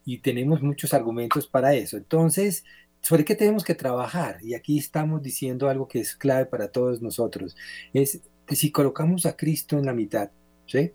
Y 0.04 0.18
tenemos 0.18 0.60
muchos 0.60 0.92
argumentos 0.92 1.46
para 1.46 1.72
eso. 1.72 1.96
Entonces, 1.96 2.64
¿sobre 3.00 3.24
qué 3.24 3.34
tenemos 3.34 3.64
que 3.64 3.74
trabajar? 3.74 4.36
Y 4.42 4.52
aquí 4.52 4.76
estamos 4.76 5.22
diciendo 5.22 5.70
algo 5.70 5.88
que 5.88 6.00
es 6.00 6.14
clave 6.14 6.44
para 6.44 6.70
todos 6.70 7.00
nosotros. 7.00 7.56
Es 7.94 8.20
que 8.46 8.56
si 8.56 8.70
colocamos 8.70 9.24
a 9.24 9.36
Cristo 9.38 9.78
en 9.78 9.86
la 9.86 9.94
mitad, 9.94 10.32
¿sí? 10.66 10.92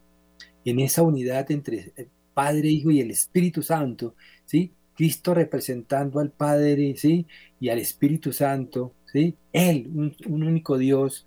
En 0.65 0.81
esa 0.81 1.01
unidad 1.01 1.50
entre 1.50 1.93
el 1.96 2.12
Padre, 2.36 2.67
Hijo 2.67 2.91
y 2.91 3.01
el 3.01 3.10
Espíritu 3.10 3.63
Santo, 3.63 4.15
¿sí? 4.46 4.75
Cristo 5.00 5.34
representando 5.34 6.20
al 6.20 6.29
Padre, 6.29 6.94
¿sí? 6.98 7.25
Y 7.58 7.70
al 7.70 7.79
Espíritu 7.79 8.34
Santo, 8.34 8.91
¿sí? 9.06 9.34
Él, 9.53 9.89
un, 9.96 10.13
único 10.27 10.77
Dios. 10.77 11.25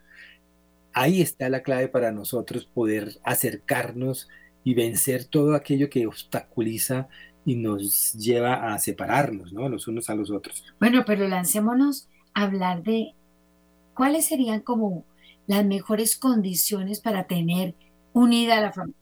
Ahí 0.92 1.22
está 1.22 1.48
la 1.48 1.62
clave 1.62 1.88
para 1.88 2.12
nosotros 2.12 2.66
poder 2.66 3.18
acercarnos 3.24 4.28
y 4.62 4.74
vencer 4.74 5.24
todo 5.24 5.54
aquello 5.54 5.88
que 5.88 6.06
obstaculiza 6.06 7.08
y 7.46 7.56
nos 7.56 8.12
lleva 8.12 8.74
a 8.74 8.78
separarnos, 8.78 9.54
¿no? 9.54 9.70
Los 9.70 9.88
unos 9.88 10.10
a 10.10 10.16
los 10.16 10.30
otros. 10.30 10.62
Bueno, 10.78 11.04
pero 11.06 11.26
lancémonos 11.26 12.10
a 12.34 12.42
hablar 12.42 12.82
de 12.82 13.14
cuáles 13.94 14.26
serían 14.26 14.60
como 14.60 15.06
las 15.46 15.64
mejores 15.64 16.18
condiciones 16.18 17.00
para 17.00 17.26
tener 17.26 17.74
unida 18.12 18.60
la 18.60 18.70
familia 18.70 19.00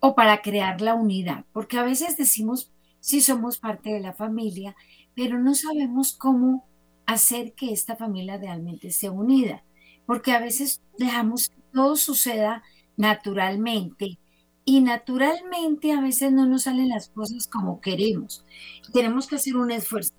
o 0.00 0.16
para 0.16 0.42
crear 0.42 0.80
la 0.80 0.94
unidad, 0.94 1.44
porque 1.52 1.78
a 1.78 1.84
veces 1.84 2.16
decimos 2.16 2.72
si 3.06 3.20
somos 3.20 3.58
parte 3.58 3.90
de 3.90 4.00
la 4.00 4.14
familia, 4.14 4.74
pero 5.14 5.38
no 5.38 5.54
sabemos 5.54 6.16
cómo 6.16 6.66
hacer 7.06 7.52
que 7.52 7.72
esta 7.72 7.94
familia 7.94 8.36
realmente 8.36 8.90
sea 8.90 9.12
unida, 9.12 9.62
porque 10.06 10.32
a 10.32 10.40
veces 10.40 10.82
dejamos 10.98 11.50
que 11.50 11.62
todo 11.72 11.94
suceda 11.94 12.64
naturalmente 12.96 14.18
y 14.64 14.80
naturalmente 14.80 15.92
a 15.92 16.00
veces 16.00 16.32
no 16.32 16.46
nos 16.46 16.64
salen 16.64 16.88
las 16.88 17.10
cosas 17.10 17.46
como 17.46 17.80
queremos. 17.80 18.44
Tenemos 18.92 19.28
que 19.28 19.36
hacer 19.36 19.56
un 19.56 19.70
esfuerzo. 19.70 20.12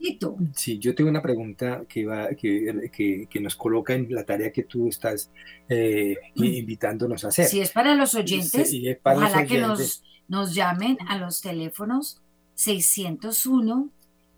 Sí, 0.56 0.80
yo 0.80 0.96
tengo 0.96 1.10
una 1.10 1.22
pregunta 1.22 1.84
que, 1.90 2.06
va, 2.06 2.30
que, 2.30 3.28
que, 3.30 3.40
nos 3.42 3.58
coloca 3.58 3.96
en 3.96 4.08
la 4.16 4.24
tarea 4.24 4.54
que 4.54 4.64
tú 4.64 4.88
estás 4.88 5.30
eh, 5.68 6.16
invitándonos 6.36 7.26
a 7.26 7.28
hacer. 7.28 7.48
Si 7.48 7.60
es 7.60 7.70
para 7.72 7.96
los 7.96 8.16
oyentes, 8.16 8.74
ojalá 9.04 9.46
que 9.46 9.60
nos, 9.60 10.06
nos 10.30 10.56
llamen 10.56 10.98
a 11.10 11.18
los 11.18 11.42
teléfonos 11.42 12.22
601 12.58 13.92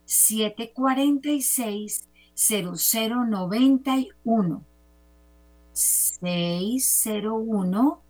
746 0.06 2.08
0091 2.36 4.64
601 5.74 8.02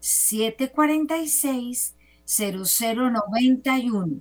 746 0.00 1.94
0091 2.24 4.20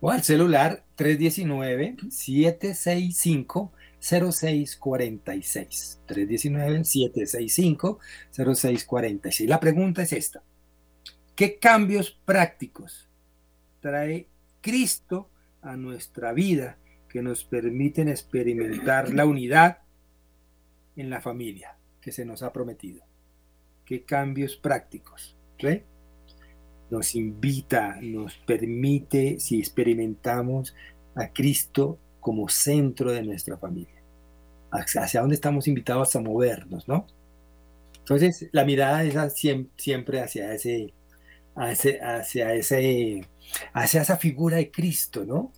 o 0.00 0.10
al 0.10 0.22
celular 0.22 0.84
319 0.94 1.96
765 2.08 3.72
0646 4.00 6.00
319 6.06 6.84
765 6.84 7.98
0646 8.30 9.48
la 9.48 9.58
pregunta 9.58 10.02
es 10.02 10.12
esta. 10.12 10.44
¿qué 11.34 11.58
cambios 11.58 12.16
prácticos 12.24 13.07
trae 13.80 14.28
Cristo 14.60 15.30
a 15.62 15.76
nuestra 15.76 16.32
vida 16.32 16.78
que 17.08 17.22
nos 17.22 17.44
permiten 17.44 18.08
experimentar 18.08 19.12
la 19.12 19.24
unidad 19.24 19.78
en 20.96 21.10
la 21.10 21.20
familia 21.20 21.76
que 22.00 22.12
se 22.12 22.24
nos 22.24 22.42
ha 22.42 22.52
prometido. 22.52 23.04
¿Qué 23.84 24.04
cambios 24.04 24.56
prácticos? 24.56 25.36
Nos 26.90 27.14
invita, 27.14 27.98
nos 28.00 28.36
permite, 28.36 29.40
si 29.40 29.58
experimentamos 29.58 30.74
a 31.14 31.32
Cristo 31.32 31.98
como 32.20 32.48
centro 32.48 33.12
de 33.12 33.22
nuestra 33.22 33.56
familia. 33.56 34.02
Hacia 34.70 35.20
dónde 35.20 35.34
estamos 35.34 35.66
invitados 35.66 36.14
a 36.14 36.20
movernos, 36.20 36.86
¿no? 36.86 37.06
Entonces, 37.98 38.48
la 38.52 38.64
mirada 38.64 39.04
es 39.04 39.34
siempre 39.76 40.20
hacia 40.20 40.54
ese, 40.54 40.94
hacia, 41.54 42.54
ese, 42.54 43.26
hacia 43.72 44.02
esa 44.02 44.16
figura 44.16 44.56
de 44.58 44.70
Cristo, 44.70 45.24
¿no? 45.24 45.52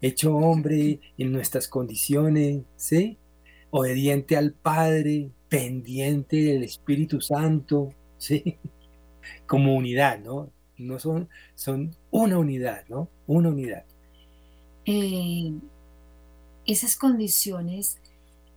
Hecho 0.00 0.36
hombre 0.36 1.00
en 1.16 1.32
nuestras 1.32 1.68
condiciones, 1.68 2.62
¿sí? 2.76 3.18
Obediente 3.70 4.36
al 4.36 4.52
Padre, 4.52 5.30
pendiente 5.48 6.36
del 6.36 6.64
Espíritu 6.64 7.20
Santo, 7.20 7.94
¿sí? 8.18 8.58
Como 9.46 9.76
unidad, 9.76 10.18
¿no? 10.18 10.50
No 10.76 10.98
son, 10.98 11.28
son 11.54 11.94
una 12.10 12.38
unidad, 12.38 12.84
¿no? 12.88 13.08
Una 13.26 13.48
unidad. 13.50 13.84
Eh, 14.86 15.52
esas 16.66 16.96
condiciones 16.96 17.98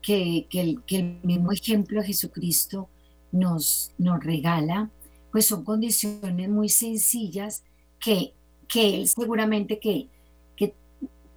que, 0.02 0.48
el, 0.52 0.84
que, 0.84 0.98
el, 0.98 1.20
mismo 1.24 1.52
ejemplo 1.52 2.02
de 2.02 2.08
Jesucristo 2.08 2.90
nos, 3.32 3.94
nos 3.98 4.24
regala, 4.24 4.90
pues 5.32 5.48
son 5.48 5.64
condiciones 5.64 6.50
muy 6.50 6.70
sencillas 6.70 7.64
que, 8.00 8.34
que 8.68 8.96
él 8.96 9.08
seguramente 9.08 9.80
que, 9.80 10.10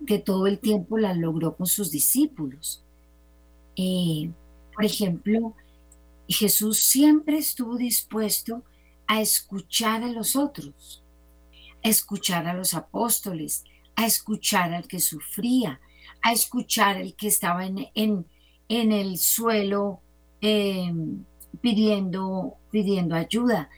que, 0.07 0.19
todo 0.19 0.49
el 0.49 0.59
tiempo 0.59 0.99
las 0.99 1.17
logró 1.17 1.57
con 1.57 1.67
sus 1.67 1.93
discípulos. 1.93 2.83
Eh, 3.77 4.31
por 4.75 4.85
ejemplo, 4.85 5.55
Jesús 6.29 6.81
siempre 6.81 7.39
estuvo 7.39 7.77
dispuesto 7.77 8.65
a 9.07 9.21
escuchar 9.21 10.03
a 10.03 10.09
los 10.09 10.37
otros, 10.37 11.03
a 11.85 11.89
escuchar 11.89 12.47
a 12.47 12.55
los 12.55 12.75
apóstoles, 12.75 13.65
a 13.95 14.07
escuchar 14.07 14.73
al 14.73 14.89
que 14.89 15.01
sufría, 15.01 15.81
a 16.23 16.33
escuchar 16.33 16.97
al 16.97 17.15
que 17.15 17.29
estaba 17.29 17.67
en, 17.67 17.89
en, 17.95 18.93
el 18.93 19.19
suelo 19.19 20.01
eh, 20.41 20.93
pidiendo, 21.61 22.57
pidiendo 22.71 23.15
ayuda. 23.15 23.69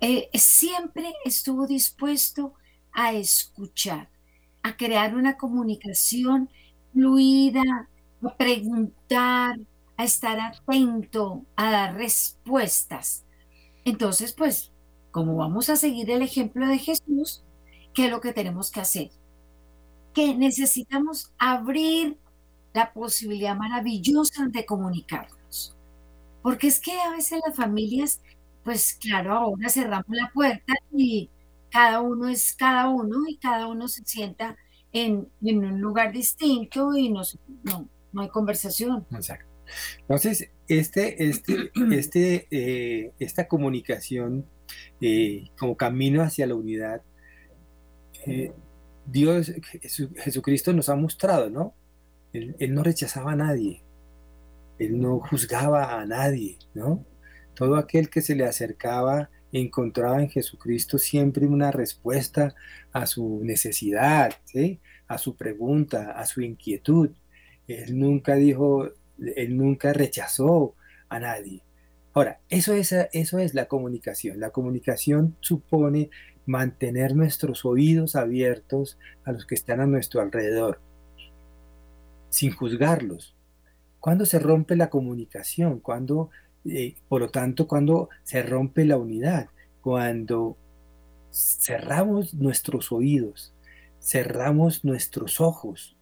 Eh, 0.00 0.28
siempre 0.34 1.14
estuvo 1.24 1.66
dispuesto 1.66 2.54
a 2.92 3.12
escuchar, 3.14 4.08
a 4.62 4.76
crear 4.76 5.14
una 5.16 5.36
comunicación 5.36 6.50
fluida, 6.92 7.88
a 8.22 8.36
preguntar, 8.36 9.58
a 9.96 10.04
estar 10.04 10.40
atento, 10.40 11.44
a 11.56 11.70
dar 11.70 11.94
respuestas. 11.96 13.24
Entonces, 13.84 14.34
pues, 14.34 14.72
como 15.12 15.36
vamos 15.36 15.70
a 15.70 15.76
seguir 15.76 16.10
el 16.10 16.22
ejemplo 16.22 16.66
de 16.68 16.78
Jesús, 16.78 17.44
¿qué 17.94 18.06
es 18.06 18.10
lo 18.10 18.20
que 18.20 18.32
tenemos 18.32 18.70
que 18.70 18.80
hacer? 18.80 19.10
Que 20.14 20.34
necesitamos 20.34 21.32
abrir 21.38 22.18
la 22.74 22.92
posibilidad 22.92 23.56
maravillosa 23.56 24.46
de 24.48 24.66
comunicarnos. 24.66 25.76
Porque 26.42 26.68
es 26.68 26.80
que 26.80 26.92
a 27.00 27.10
veces 27.10 27.40
las 27.46 27.56
familias, 27.56 28.20
pues 28.64 28.94
claro, 28.94 29.34
ahora 29.34 29.68
cerramos 29.70 30.06
la 30.10 30.30
puerta 30.34 30.74
y 30.92 31.30
cada 31.72 32.00
uno 32.00 32.28
es 32.28 32.54
cada 32.54 32.88
uno 32.88 33.24
y 33.26 33.38
cada 33.38 33.66
uno 33.66 33.88
se 33.88 34.04
sienta 34.04 34.56
en, 34.92 35.28
en 35.42 35.64
un 35.64 35.80
lugar 35.80 36.12
distinto 36.12 36.94
y 36.94 37.08
no, 37.08 37.22
no, 37.64 37.88
no 38.12 38.22
hay 38.22 38.28
conversación. 38.28 39.06
Exacto. 39.10 39.46
Entonces, 40.00 40.50
este, 40.68 41.28
este, 41.28 41.72
este, 41.92 42.46
eh, 42.50 43.12
esta 43.18 43.48
comunicación 43.48 44.46
eh, 45.00 45.50
como 45.58 45.76
camino 45.76 46.22
hacia 46.22 46.46
la 46.46 46.54
unidad, 46.54 47.02
eh, 48.26 48.52
Dios, 49.06 49.52
Jesucristo 50.16 50.72
nos 50.72 50.88
ha 50.88 50.94
mostrado, 50.94 51.50
¿no? 51.50 51.74
Él, 52.32 52.54
él, 52.58 52.74
no 52.74 52.82
rechazaba 52.82 53.32
a 53.32 53.36
nadie, 53.36 53.82
Él 54.78 55.00
no 55.00 55.20
juzgaba 55.20 56.00
a 56.00 56.06
nadie, 56.06 56.58
¿no? 56.74 57.04
Todo 57.54 57.76
aquel 57.76 58.10
que 58.10 58.20
se 58.20 58.36
le 58.36 58.44
acercaba 58.44 59.28
encontraba 59.52 60.20
en 60.22 60.30
Jesucristo 60.30 60.98
siempre 60.98 61.46
una 61.46 61.70
respuesta 61.70 62.54
a 62.92 63.06
su 63.06 63.40
necesidad, 63.42 64.32
a 65.06 65.18
su 65.18 65.36
pregunta, 65.36 66.12
a 66.12 66.26
su 66.26 66.40
inquietud. 66.40 67.10
Él 67.68 67.98
nunca 67.98 68.34
dijo, 68.34 68.88
él 69.36 69.56
nunca 69.56 69.92
rechazó 69.92 70.74
a 71.08 71.20
nadie. 71.20 71.62
Ahora, 72.14 72.40
eso 72.48 72.74
es, 72.74 72.94
eso 73.12 73.38
es 73.38 73.54
la 73.54 73.66
comunicación. 73.66 74.40
La 74.40 74.50
comunicación 74.50 75.36
supone 75.40 76.10
mantener 76.44 77.14
nuestros 77.14 77.64
oídos 77.64 78.16
abiertos 78.16 78.98
a 79.24 79.32
los 79.32 79.46
que 79.46 79.54
están 79.54 79.80
a 79.80 79.86
nuestro 79.86 80.20
alrededor, 80.20 80.80
sin 82.28 82.52
juzgarlos. 82.52 83.36
¿Cuándo 84.00 84.26
se 84.26 84.38
rompe 84.38 84.76
la 84.76 84.90
comunicación? 84.90 85.78
¿Cuándo, 85.78 86.30
eh, 86.64 86.94
por 87.08 87.20
lo 87.20 87.30
tanto, 87.30 87.66
cuando 87.66 88.08
se 88.22 88.42
rompe 88.42 88.84
la 88.84 88.96
unidad? 88.96 89.48
Cuando 89.80 90.56
cerramos 91.32 92.34
nuestros 92.34 92.92
oídos, 92.92 93.52
cerramos 94.00 94.84
nuestros 94.84 95.40
ojos 95.40 95.96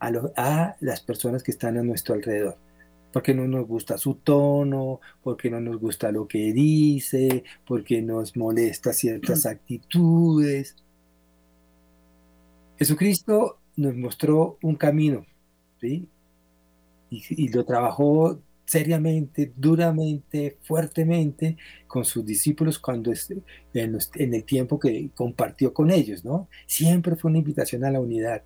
a, 0.00 0.76
las 0.80 1.00
personas 1.00 1.42
que 1.42 1.50
están 1.50 1.78
a 1.78 1.82
nuestro 1.82 2.14
alrededor 2.14 2.58
porque 3.12 3.32
no 3.32 3.46
nos 3.46 3.68
gusta 3.68 3.96
su 3.96 4.16
tono, 4.16 5.00
porque 5.22 5.48
no 5.48 5.60
nos 5.60 5.78
gusta 5.78 6.10
lo 6.10 6.26
que 6.26 6.52
dice, 6.52 7.44
porque 7.64 8.02
nos 8.02 8.36
molesta 8.36 8.92
ciertas 8.92 9.46
actitudes. 9.46 10.74
Jesucristo 12.76 13.60
nos 13.76 13.94
mostró 13.94 14.58
un 14.62 14.74
camino, 14.74 15.24
¿sí? 15.80 16.08
Y, 17.08 17.48
lo 17.50 17.64
trabajó 17.64 18.40
seriamente, 18.64 19.52
duramente, 19.56 20.58
fuertemente 20.62 21.56
con 21.86 22.04
sus 22.04 22.24
discípulos 22.24 22.78
cuando 22.78 23.12
en, 23.74 24.34
el 24.34 24.44
tiempo 24.44 24.78
que 24.78 25.10
compartió 25.14 25.74
con 25.74 25.90
ellos, 25.90 26.24
¿no? 26.24 26.48
Siempre 26.66 27.16
fue 27.16 27.30
una 27.30 27.38
invitación 27.38 27.84
a 27.84 27.90
la 27.90 28.00
unidad 28.00 28.42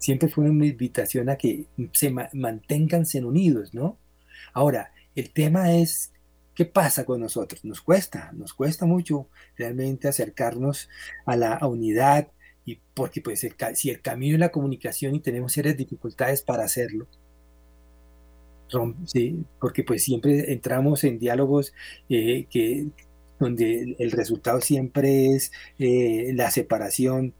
siempre 0.00 0.28
fue 0.28 0.48
una 0.48 0.66
invitación 0.66 1.28
a 1.28 1.36
que 1.36 1.66
se 1.92 2.10
manténganse 2.32 3.22
unidos, 3.22 3.74
¿no? 3.74 3.98
Ahora, 4.52 4.92
el 5.14 5.30
tema 5.30 5.74
es, 5.74 6.12
¿qué 6.54 6.64
pasa 6.64 7.04
con 7.04 7.20
nosotros? 7.20 7.64
Nos 7.64 7.82
cuesta, 7.82 8.32
nos 8.32 8.54
cuesta 8.54 8.86
mucho 8.86 9.28
realmente 9.56 10.08
acercarnos 10.08 10.88
a 11.26 11.36
la 11.36 11.58
unidad 11.66 12.28
y 12.64 12.80
porque 12.94 13.20
pues 13.20 13.46
si 13.74 13.90
el 13.90 14.00
camino 14.00 14.34
es 14.34 14.40
la 14.40 14.50
comunicación 14.50 15.14
y 15.14 15.20
tenemos 15.20 15.52
serias 15.52 15.76
dificultades 15.76 16.42
para 16.42 16.64
hacerlo, 16.64 17.06
¿sí? 19.04 19.44
porque 19.60 19.84
pues 19.84 20.04
siempre 20.04 20.52
entramos 20.52 21.04
en 21.04 21.18
diálogos 21.18 21.72
eh, 22.08 22.46
que, 22.50 22.86
donde 23.38 23.96
el 23.98 24.10
resultado 24.10 24.60
siempre 24.60 25.26
es 25.34 25.52
eh, 25.78 26.32
la 26.34 26.50
separación, 26.50 27.34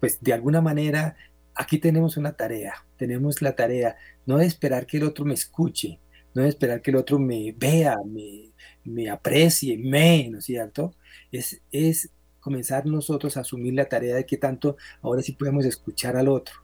pues 0.00 0.20
de 0.20 0.32
alguna 0.32 0.60
manera 0.60 1.16
aquí 1.54 1.78
tenemos 1.78 2.16
una 2.16 2.32
tarea, 2.32 2.86
tenemos 2.96 3.42
la 3.42 3.54
tarea 3.54 3.96
no 4.26 4.38
de 4.38 4.46
esperar 4.46 4.86
que 4.86 4.98
el 4.98 5.04
otro 5.04 5.24
me 5.24 5.34
escuche, 5.34 6.00
no 6.34 6.42
de 6.42 6.48
esperar 6.48 6.82
que 6.82 6.90
el 6.90 6.96
otro 6.96 7.18
me 7.18 7.52
vea, 7.56 7.96
me, 8.06 8.52
me 8.84 9.08
aprecie, 9.10 9.78
me, 9.78 10.28
¿no 10.30 10.38
es 10.38 10.44
cierto? 10.44 10.94
Es, 11.30 11.60
es 11.70 12.10
comenzar 12.40 12.86
nosotros 12.86 13.36
a 13.36 13.40
asumir 13.40 13.74
la 13.74 13.88
tarea 13.88 14.16
de 14.16 14.26
que 14.26 14.36
tanto 14.36 14.76
ahora 15.02 15.22
sí 15.22 15.32
podemos 15.32 15.64
escuchar 15.64 16.16
al 16.16 16.28
otro. 16.28 16.54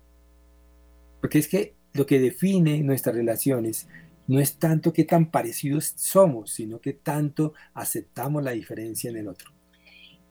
Porque 1.20 1.38
es 1.38 1.48
que 1.48 1.74
lo 1.92 2.06
que 2.06 2.18
define 2.18 2.80
nuestras 2.82 3.14
relaciones 3.14 3.88
no 4.26 4.38
es 4.38 4.56
tanto 4.56 4.92
qué 4.92 5.04
tan 5.04 5.30
parecidos 5.30 5.92
somos, 5.96 6.52
sino 6.52 6.80
que 6.80 6.92
tanto 6.92 7.52
aceptamos 7.74 8.42
la 8.42 8.52
diferencia 8.52 9.10
en 9.10 9.16
el 9.16 9.28
otro. 9.28 9.50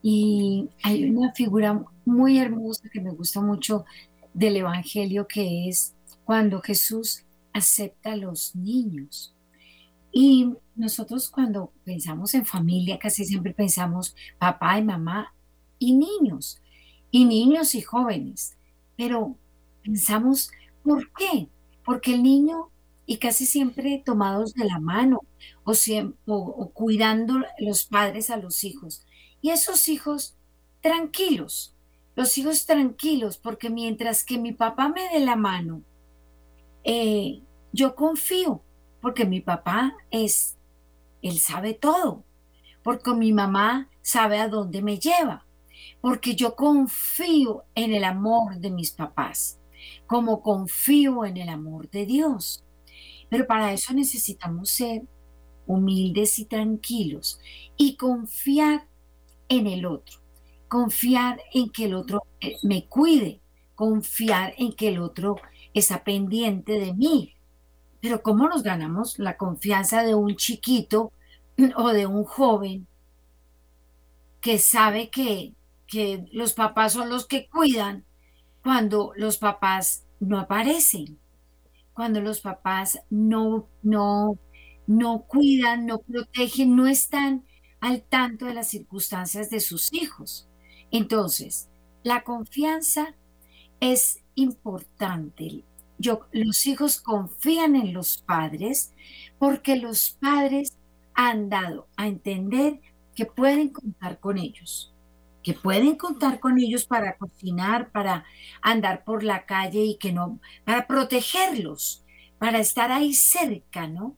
Y 0.01 0.69
hay 0.83 1.09
una 1.09 1.33
figura 1.33 1.83
muy 2.05 2.37
hermosa 2.37 2.87
que 2.91 3.01
me 3.01 3.11
gusta 3.11 3.41
mucho 3.41 3.83
del 4.33 4.55
Evangelio 4.55 5.27
que 5.27 5.67
es 5.67 5.95
cuando 6.23 6.61
Jesús 6.61 7.25
acepta 7.51 8.13
a 8.13 8.15
los 8.15 8.55
niños. 8.55 9.35
Y 10.11 10.53
nosotros 10.75 11.29
cuando 11.29 11.73
pensamos 11.83 12.33
en 12.33 12.45
familia, 12.45 12.97
casi 12.97 13.25
siempre 13.25 13.53
pensamos 13.53 14.15
papá 14.37 14.79
y 14.79 14.83
mamá 14.83 15.33
y 15.77 15.93
niños, 15.93 16.61
y 17.11 17.25
niños 17.25 17.75
y 17.75 17.81
jóvenes. 17.81 18.55
Pero 18.95 19.35
pensamos, 19.83 20.51
¿por 20.89 21.11
qué? 21.13 21.47
Porque 21.85 22.15
el 22.15 22.23
niño, 22.23 22.71
y 23.05 23.17
casi 23.17 23.45
siempre 23.45 24.01
tomados 24.03 24.55
de 24.55 24.65
la 24.65 24.79
mano, 24.79 25.19
o, 25.63 25.73
o 26.25 26.69
cuidando 26.71 27.43
los 27.59 27.85
padres 27.85 28.31
a 28.31 28.37
los 28.37 28.63
hijos. 28.63 29.05
Y 29.39 29.51
esos 29.51 29.87
hijos 29.87 30.35
tranquilos, 30.81 31.75
los 32.15 32.35
hijos 32.39 32.65
tranquilos, 32.65 33.37
porque 33.37 33.69
mientras 33.69 34.25
que 34.25 34.39
mi 34.39 34.51
papá 34.51 34.89
me 34.89 35.07
dé 35.09 35.19
la 35.19 35.35
mano, 35.35 35.83
eh, 36.83 37.43
yo 37.71 37.93
confío, 37.93 38.63
porque 38.99 39.25
mi 39.25 39.41
papá 39.41 39.95
es, 40.09 40.57
él 41.21 41.37
sabe 41.37 41.75
todo, 41.75 42.23
porque 42.81 43.13
mi 43.13 43.31
mamá 43.31 43.91
sabe 44.01 44.39
a 44.39 44.47
dónde 44.47 44.81
me 44.81 44.97
lleva, 44.97 45.45
porque 46.01 46.35
yo 46.35 46.55
confío 46.55 47.65
en 47.75 47.93
el 47.93 48.05
amor 48.05 48.57
de 48.57 48.71
mis 48.71 48.89
papás, 48.89 49.58
como 50.09 50.41
confío 50.41 51.23
en 51.23 51.37
el 51.37 51.47
amor 51.47 51.89
de 51.89 52.05
Dios. 52.05 52.65
Pero 53.29 53.47
para 53.47 53.71
eso 53.71 53.93
necesitamos 53.93 54.71
ser 54.71 55.03
humildes 55.65 56.39
y 56.39 56.45
tranquilos 56.45 57.39
y 57.77 57.95
confiar 57.95 58.89
en 59.47 59.67
el 59.67 59.85
otro 59.85 60.19
confiar 60.69 61.41
en 61.51 61.69
que 61.69 61.85
el 61.85 61.95
otro 61.95 62.23
eh, 62.39 62.55
me 62.63 62.85
cuide, 62.85 63.41
confiar 63.75 64.53
en 64.57 64.71
que 64.71 64.87
el 64.87 64.99
otro 64.99 65.35
está 65.73 66.05
pendiente 66.05 66.79
de 66.79 66.93
mí. 66.93 67.35
Pero 67.99 68.21
¿cómo 68.21 68.47
nos 68.47 68.63
ganamos 68.63 69.19
la 69.19 69.35
confianza 69.35 70.03
de 70.03 70.15
un 70.15 70.37
chiquito 70.37 71.11
o 71.75 71.89
de 71.89 72.05
un 72.05 72.23
joven 72.23 72.87
que 74.39 74.57
sabe 74.57 75.09
que, 75.09 75.53
que 75.85 76.25
los 76.31 76.53
papás 76.53 76.93
son 76.93 77.09
los 77.09 77.27
que 77.27 77.49
cuidan 77.49 78.05
cuando 78.63 79.13
los 79.15 79.37
papás 79.37 80.05
no 80.19 80.39
aparecen? 80.39 81.19
Cuando 81.93 82.21
los 82.21 82.41
papás 82.41 82.99
no, 83.09 83.69
no, 83.81 84.39
no 84.87 85.25
cuidan, 85.27 85.85
no 85.85 85.99
protegen, 85.99 86.75
no 86.75 86.87
están 86.87 87.45
al 87.81 88.03
tanto 88.03 88.45
de 88.45 88.53
las 88.53 88.69
circunstancias 88.69 89.49
de 89.49 89.59
sus 89.59 89.93
hijos. 89.93 90.49
Entonces, 90.91 91.69
la 92.03 92.23
confianza 92.23 93.15
es 93.79 94.23
importante. 94.35 95.65
Yo, 95.97 96.27
los 96.31 96.65
hijos 96.65 97.01
confían 97.01 97.75
en 97.75 97.93
los 97.93 98.17
padres 98.19 98.93
porque 99.37 99.75
los 99.75 100.11
padres 100.11 100.77
han 101.13 101.49
dado 101.49 101.87
a 101.97 102.07
entender 102.07 102.79
que 103.15 103.25
pueden 103.25 103.69
contar 103.69 104.19
con 104.19 104.37
ellos, 104.37 104.88
que 105.43 105.53
pueden 105.53 105.95
contar 105.95 106.39
con 106.39 106.59
ellos 106.59 106.85
para 106.85 107.17
cocinar, 107.17 107.91
para 107.91 108.25
andar 108.61 109.03
por 109.05 109.23
la 109.23 109.45
calle 109.45 109.81
y 109.83 109.97
que 109.97 110.11
no, 110.11 110.39
para 110.65 110.87
protegerlos, 110.87 112.05
para 112.39 112.59
estar 112.59 112.91
ahí 112.91 113.13
cerca, 113.13 113.87
¿no? 113.87 114.17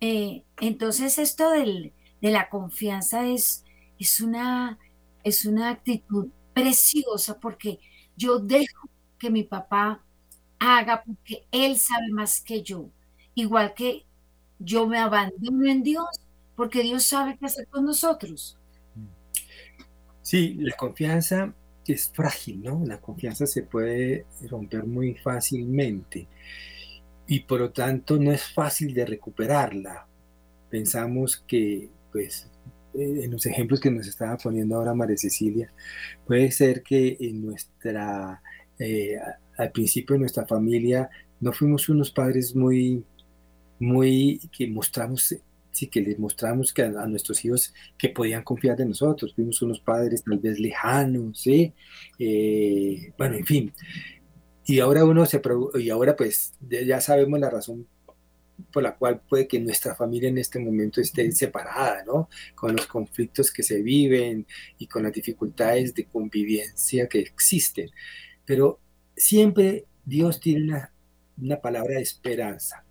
Eh, 0.00 0.44
entonces 0.60 1.18
esto 1.18 1.50
de 1.50 1.92
la 2.20 2.48
confianza 2.50 3.26
es, 3.26 3.64
es 3.98 4.20
una 4.20 4.78
es 5.24 5.44
una 5.44 5.70
actitud 5.70 6.28
preciosa 6.52 7.40
porque 7.40 7.80
yo 8.16 8.38
dejo 8.38 8.88
que 9.18 9.30
mi 9.30 9.42
papá 9.44 10.04
haga 10.58 11.02
porque 11.04 11.46
él 11.52 11.78
sabe 11.78 12.10
más 12.12 12.40
que 12.42 12.62
yo. 12.62 12.90
Igual 13.34 13.74
que 13.74 14.06
yo 14.58 14.86
me 14.86 14.98
abandono 14.98 15.66
en 15.70 15.82
Dios 15.82 16.06
porque 16.56 16.82
Dios 16.82 17.04
sabe 17.06 17.36
qué 17.38 17.46
hacer 17.46 17.68
con 17.68 17.84
nosotros. 17.86 18.58
Sí, 20.26 20.56
la 20.58 20.74
confianza 20.74 21.54
es 21.86 22.10
frágil, 22.12 22.60
¿no? 22.60 22.82
La 22.84 23.00
confianza 23.00 23.46
se 23.46 23.62
puede 23.62 24.26
romper 24.50 24.84
muy 24.84 25.14
fácilmente 25.14 26.26
y 27.28 27.40
por 27.40 27.60
lo 27.60 27.70
tanto 27.70 28.18
no 28.18 28.32
es 28.32 28.42
fácil 28.42 28.92
de 28.92 29.06
recuperarla. 29.06 30.08
Pensamos 30.68 31.44
que, 31.46 31.90
pues, 32.10 32.50
eh, 32.94 33.20
en 33.22 33.30
los 33.30 33.46
ejemplos 33.46 33.78
que 33.78 33.92
nos 33.92 34.08
estaba 34.08 34.36
poniendo 34.36 34.74
ahora 34.74 34.94
María 34.94 35.16
Cecilia, 35.16 35.72
puede 36.26 36.50
ser 36.50 36.82
que 36.82 37.16
en 37.20 37.46
nuestra, 37.46 38.42
eh, 38.80 39.16
al 39.56 39.70
principio 39.70 40.14
de 40.14 40.20
nuestra 40.20 40.44
familia 40.44 41.08
no 41.38 41.52
fuimos 41.52 41.88
unos 41.88 42.10
padres 42.10 42.52
muy, 42.56 43.04
muy, 43.78 44.40
que 44.50 44.66
mostramos, 44.66 45.36
sí, 45.76 45.88
que 45.88 46.00
les 46.00 46.18
mostramos 46.18 46.72
que 46.72 46.82
a, 46.82 47.06
nuestros 47.06 47.44
hijos 47.44 47.74
que 47.98 48.08
podían 48.08 48.42
confiar 48.42 48.80
en 48.80 48.88
nosotros. 48.88 49.34
Fuimos 49.34 49.60
unos 49.62 49.80
padres 49.80 50.24
tal 50.24 50.38
vez 50.38 50.58
lejanos, 50.58 51.40
¿sí? 51.40 51.74
Eh, 52.18 53.12
bueno, 53.18 53.36
en 53.36 53.44
fin. 53.44 53.72
Y 54.64 54.80
ahora 54.80 55.04
uno 55.04 55.26
se, 55.26 55.40
y 55.74 55.90
ahora 55.90 56.16
pues 56.16 56.54
ya 56.60 57.00
sabemos 57.00 57.38
la 57.38 57.50
razón 57.50 57.86
por 58.72 58.82
la 58.82 58.96
cual 58.96 59.20
puede 59.28 59.46
que 59.46 59.60
nuestra 59.60 59.94
familia 59.94 60.30
en 60.30 60.38
este 60.38 60.58
momento 60.58 61.00
esté 61.00 61.30
separada, 61.32 62.02
¿no? 62.04 62.28
Con 62.54 62.74
los 62.74 62.86
conflictos 62.86 63.52
que 63.52 63.62
se 63.62 63.82
viven 63.82 64.46
y 64.78 64.86
con 64.86 65.02
las 65.02 65.12
dificultades 65.12 65.94
de 65.94 66.06
convivencia 66.06 67.06
que 67.06 67.20
existen. 67.20 67.90
Pero 68.46 68.80
siempre 69.14 69.84
Dios 70.04 70.40
tiene 70.40 70.64
una, 70.64 70.92
una 71.36 71.60
palabra 71.60 71.96
de 71.96 72.02
esperanza. 72.02 72.82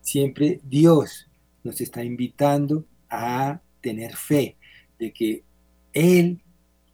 Siempre 0.00 0.60
Dios 0.62 1.29
nos 1.62 1.80
está 1.80 2.02
invitando 2.04 2.86
a 3.08 3.60
tener 3.80 4.16
fe 4.16 4.56
de 4.98 5.12
que 5.12 5.44
Él 5.92 6.42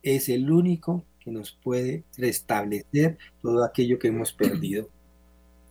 es 0.02 0.28
el 0.28 0.50
único 0.50 1.04
que 1.20 1.30
nos 1.30 1.52
puede 1.52 2.04
restablecer 2.16 3.18
todo 3.42 3.64
aquello 3.64 3.98
que 3.98 4.08
hemos 4.08 4.32
perdido. 4.32 4.88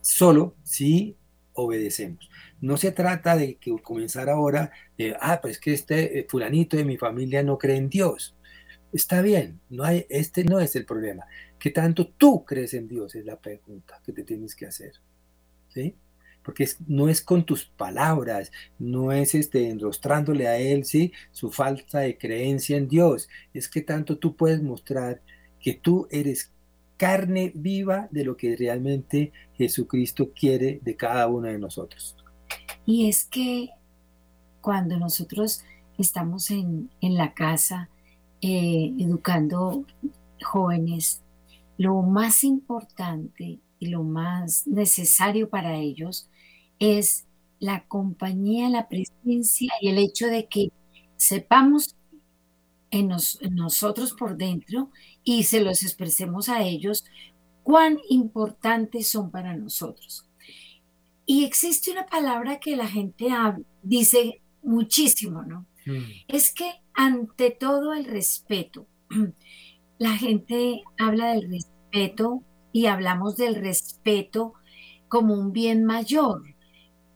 Solo 0.02 0.54
si 0.62 1.16
obedecemos. 1.54 2.30
No 2.60 2.76
se 2.76 2.92
trata 2.92 3.36
de 3.36 3.56
que 3.56 3.74
comenzar 3.82 4.28
ahora, 4.28 4.70
de, 4.96 5.16
ah, 5.20 5.40
pues 5.40 5.58
que 5.58 5.72
este 5.72 6.18
eh, 6.18 6.26
fulanito 6.28 6.76
de 6.76 6.84
mi 6.84 6.96
familia 6.96 7.42
no 7.42 7.58
cree 7.58 7.76
en 7.76 7.88
Dios. 7.88 8.36
Está 8.92 9.20
bien, 9.20 9.60
no 9.68 9.84
hay, 9.84 10.06
este 10.08 10.44
no 10.44 10.60
es 10.60 10.76
el 10.76 10.84
problema. 10.84 11.26
¿Qué 11.58 11.70
tanto 11.70 12.08
tú 12.08 12.44
crees 12.44 12.74
en 12.74 12.86
Dios? 12.86 13.14
Es 13.14 13.24
la 13.24 13.40
pregunta 13.40 14.00
que 14.04 14.12
te 14.12 14.22
tienes 14.22 14.54
que 14.54 14.66
hacer. 14.66 14.92
¿Sí? 15.68 15.94
Porque 16.46 16.68
no 16.86 17.08
es 17.08 17.20
con 17.20 17.44
tus 17.44 17.64
palabras, 17.64 18.52
no 18.78 19.10
es 19.10 19.34
este, 19.34 19.68
enrostrándole 19.68 20.46
a 20.46 20.58
Él, 20.58 20.84
¿sí? 20.84 21.12
Su 21.32 21.50
falta 21.50 21.98
de 21.98 22.16
creencia 22.16 22.76
en 22.76 22.86
Dios. 22.86 23.28
Es 23.52 23.68
que 23.68 23.82
tanto 23.82 24.16
tú 24.16 24.36
puedes 24.36 24.62
mostrar 24.62 25.20
que 25.60 25.74
tú 25.74 26.06
eres 26.08 26.52
carne 26.96 27.50
viva 27.52 28.08
de 28.12 28.24
lo 28.24 28.36
que 28.36 28.56
realmente 28.56 29.32
Jesucristo 29.54 30.30
quiere 30.32 30.78
de 30.82 30.94
cada 30.94 31.26
uno 31.26 31.48
de 31.48 31.58
nosotros. 31.58 32.16
Y 32.86 33.08
es 33.08 33.24
que 33.24 33.70
cuando 34.60 34.96
nosotros 34.98 35.64
estamos 35.98 36.52
en, 36.52 36.90
la 37.00 37.34
casa 37.34 37.88
eh, 38.40 38.92
educando 39.00 39.84
jóvenes, 40.44 41.22
lo 41.76 42.02
más 42.02 42.44
importante 42.44 43.58
y 43.80 43.86
lo 43.88 44.04
más 44.04 44.66
necesario 44.66 45.50
para 45.50 45.76
ellos 45.76 46.30
es 46.78 47.26
la 47.58 47.86
compañía, 47.86 48.68
la 48.68 48.88
presencia 48.88 49.72
y 49.80 49.88
el 49.88 49.98
hecho 49.98 50.26
de 50.26 50.46
que 50.46 50.72
sepamos 51.16 51.96
en, 52.90 53.08
nosotros 53.50 54.12
por 54.12 54.36
dentro 54.36 54.90
y 55.24 55.44
se 55.44 55.60
los 55.60 55.82
expresemos 55.82 56.48
a 56.48 56.62
ellos 56.62 57.04
cuán 57.62 57.98
importantes 58.08 59.08
son 59.08 59.30
para 59.30 59.56
nosotros. 59.56 60.28
Y 61.24 61.44
existe 61.44 61.90
una 61.90 62.06
palabra 62.06 62.60
que 62.60 62.76
la 62.76 62.86
gente 62.86 63.28
dice 63.82 64.40
muchísimo, 64.62 65.42
¿no? 65.42 65.66
Mm. 65.86 66.04
Es 66.28 66.52
que 66.52 66.70
ante 66.94 67.50
todo 67.50 67.92
el 67.92 68.04
respeto, 68.04 68.86
la 69.98 70.16
gente 70.16 70.82
habla 70.98 71.32
del 71.32 71.50
respeto 71.50 72.42
y 72.72 72.86
hablamos 72.86 73.36
del 73.36 73.56
respeto 73.56 74.52
como 75.08 75.34
un 75.34 75.52
bien 75.52 75.84
mayor, 75.84 76.42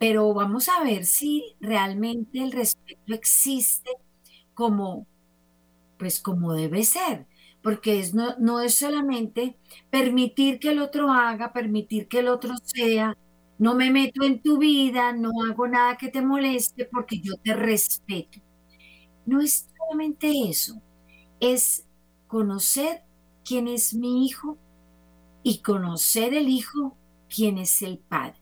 pero 0.01 0.35
vamos 0.35 0.69
a 0.71 0.85
ver 0.85 1.07
si 1.07 1.57
realmente 1.61 2.41
el 2.43 2.53
respeto 2.53 3.15
existe 3.15 3.91
como 4.55 5.09
pues 5.99 6.21
como 6.21 6.55
debe 6.55 6.85
ser, 6.85 7.27
porque 7.63 8.01
es, 8.01 8.15
no, 8.15 8.37
no 8.39 8.61
es 8.61 8.75
solamente 8.77 9.59
permitir 9.91 10.59
que 10.59 10.71
el 10.71 10.81
otro 10.81 11.13
haga, 11.13 11.53
permitir 11.53 12.09
que 12.09 12.21
el 12.21 12.29
otro 12.29 12.55
sea, 12.65 13.17
no 13.59 13.75
me 13.75 13.91
meto 13.91 14.25
en 14.25 14.41
tu 14.43 14.59
vida, 14.59 15.13
no 15.13 15.31
hago 15.49 15.69
nada 15.69 15.97
que 15.99 16.09
te 16.09 16.23
moleste 16.23 16.87
porque 16.87 17.21
yo 17.21 17.35
te 17.43 17.55
respeto. 17.55 18.41
No 19.27 19.41
es 19.41 19.69
solamente 19.79 20.33
eso, 20.49 20.83
es 21.41 21.87
conocer 22.29 23.03
quién 23.45 23.69
es 23.69 23.95
mi 23.95 24.27
hijo 24.27 24.59
y 25.43 25.63
conocer 25.63 26.35
el 26.35 26.49
hijo 26.49 26.99
quién 27.29 27.59
es 27.59 27.83
el 27.83 27.99
padre. 27.99 28.40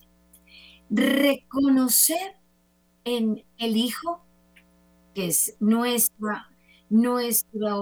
Reconocer 0.91 2.37
en 3.05 3.45
el 3.59 3.77
hijo, 3.77 4.25
que 5.15 5.29
es 5.29 5.57
nuestra 5.61 6.49
nuestra 6.91 7.75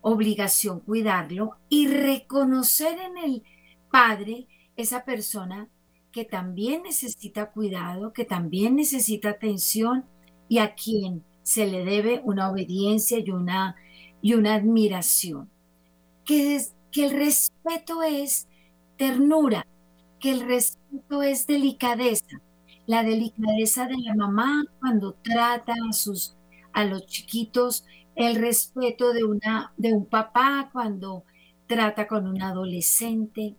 obligación 0.00 0.80
cuidarlo 0.80 1.56
y 1.68 1.88
reconocer 1.88 2.98
en 3.00 3.18
el 3.18 3.42
Padre 3.90 4.46
esa 4.76 5.04
persona 5.04 5.68
que 6.12 6.24
también 6.24 6.82
necesita 6.82 7.50
cuidado, 7.50 8.12
que 8.12 8.24
también 8.24 8.76
necesita 8.76 9.30
atención 9.30 10.04
y 10.48 10.58
a 10.58 10.74
quien 10.74 11.24
se 11.42 11.66
le 11.66 11.84
debe 11.84 12.20
una 12.24 12.50
obediencia 12.50 13.18
y 13.18 13.30
una, 13.30 13.76
y 14.22 14.34
una 14.34 14.54
admiración. 14.54 15.50
Que, 16.24 16.60
que 16.92 17.06
el 17.06 17.12
respeto 17.12 18.02
es 18.02 18.48
ternura, 18.96 19.66
que 20.20 20.30
el 20.32 20.40
respeto 20.42 20.77
es 21.22 21.46
delicadeza, 21.46 22.40
la 22.86 23.02
delicadeza 23.02 23.86
de 23.86 23.98
la 23.98 24.14
mamá 24.14 24.64
cuando 24.80 25.14
trata 25.14 25.74
a, 25.88 25.92
sus, 25.92 26.36
a 26.72 26.84
los 26.84 27.06
chiquitos 27.06 27.84
el 28.14 28.36
respeto 28.36 29.12
de, 29.12 29.24
una, 29.24 29.72
de 29.76 29.92
un 29.92 30.06
papá 30.06 30.70
cuando 30.72 31.24
trata 31.66 32.08
con 32.08 32.26
un 32.26 32.42
adolescente, 32.42 33.54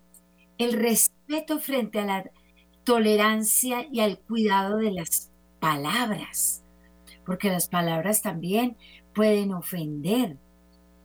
el 0.58 0.74
respeto 0.74 1.60
frente 1.60 2.00
a 2.00 2.06
la 2.06 2.32
tolerancia 2.84 3.88
y 3.89 4.02
al 4.02 4.20
cuidado 4.20 4.78
de 4.78 4.92
las 4.92 5.32
palabras, 5.60 6.63
porque 7.26 7.50
las 7.50 7.70
palabras 7.70 8.22
también 8.22 8.76
pueden 9.13 9.54
ofender. 9.54 10.38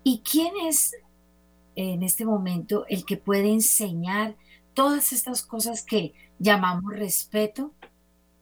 ¿Y 0.02 0.20
quién 0.20 0.54
es 0.66 0.96
en 1.76 2.02
este 2.02 2.24
momento 2.24 2.86
el 2.88 3.04
que 3.04 3.16
puede 3.16 3.52
enseñar 3.52 4.36
todas 4.74 5.12
estas 5.12 5.42
cosas 5.42 5.82
que 5.84 6.14
llamamos 6.38 6.94
respeto? 6.94 7.72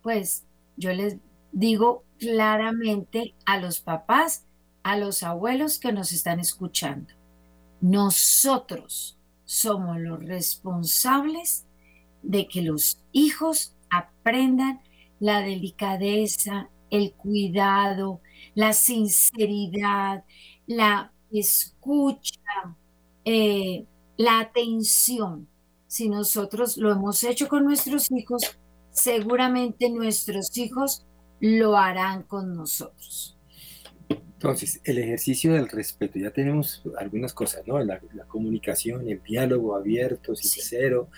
Pues 0.03 0.45
yo 0.77 0.93
les 0.93 1.19
digo 1.53 2.05
claramente 2.19 3.35
a 3.45 3.59
los 3.59 3.81
papás 3.81 4.47
a 4.83 4.97
los 4.97 5.23
abuelos 5.23 5.79
que 5.79 5.93
nos 5.93 6.13
están 6.13 6.41
escuchando. 6.41 7.15
Nosotros 7.81 9.19
somos 9.45 9.99
los 9.99 10.25
responsables 10.25 11.67
de 12.23 12.47
que 12.49 12.63
los 12.63 13.01
hijos 13.13 13.77
aprendan 13.91 14.81
la 15.21 15.41
delicadeza, 15.41 16.71
el 16.91 17.13
cuidado, 17.13 18.21
la 18.55 18.73
sinceridad, 18.73 20.25
la 20.67 21.13
escucha, 21.31 22.41
eh, 23.25 23.87
la 24.17 24.41
atención. 24.41 25.49
Si 25.93 26.09
nosotros 26.09 26.79
lo 26.79 26.91
hemos 26.91 27.23
hecho 27.23 27.49
con 27.49 27.67
nuestros 27.67 28.11
hijos, 28.13 28.41
seguramente 28.93 29.91
nuestros 29.91 30.57
hijos 30.57 31.05
lo 31.39 31.77
harán 31.77 32.23
con 32.23 32.57
nosotros. 32.57 33.37
Entonces, 34.43 34.81
el 34.83 34.99
ejercicio 34.99 35.53
del 35.53 35.69
respeto, 35.69 36.19
ya 36.19 36.33
tenemos 36.33 36.83
algunas 36.99 37.33
cosas, 37.33 37.65
¿no? 37.65 37.79
La, 37.79 38.01
comunicación, 38.27 39.09
el 39.09 39.23
diálogo 39.23 39.77
abierto, 39.77 40.35
sincero, 40.35 41.11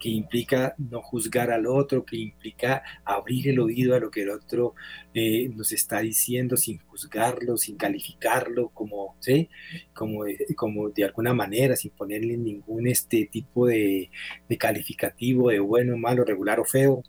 que 0.00 0.08
implica 0.08 0.74
no 0.78 1.00
juzgar 1.00 1.52
al 1.52 1.68
otro, 1.68 2.04
que 2.04 2.16
implica 2.16 2.82
abrir 3.04 3.50
el 3.50 3.60
oído 3.60 3.94
a 3.94 4.00
lo 4.00 4.10
que 4.10 4.22
el 4.22 4.30
otro 4.30 4.74
eh, 5.14 5.48
nos 5.54 5.70
está 5.70 6.00
diciendo 6.00 6.56
sin 6.56 6.78
juzgarlo, 6.78 7.56
sin 7.56 7.76
calificarlo, 7.76 8.70
como, 8.70 9.14
¿sí? 9.20 9.48
Como, 9.94 10.24
como 10.56 10.90
de 10.90 11.04
alguna 11.04 11.32
manera, 11.34 11.76
sin 11.76 11.92
ponerle 11.92 12.36
ningún 12.36 12.88
este 12.88 13.26
tipo 13.26 13.68
de, 13.68 14.10
de 14.48 14.58
calificativo 14.58 15.50
de 15.50 15.60
bueno, 15.60 15.96
malo, 15.96 16.24
regular 16.24 16.58
o 16.58 16.64
feo. 16.64 17.04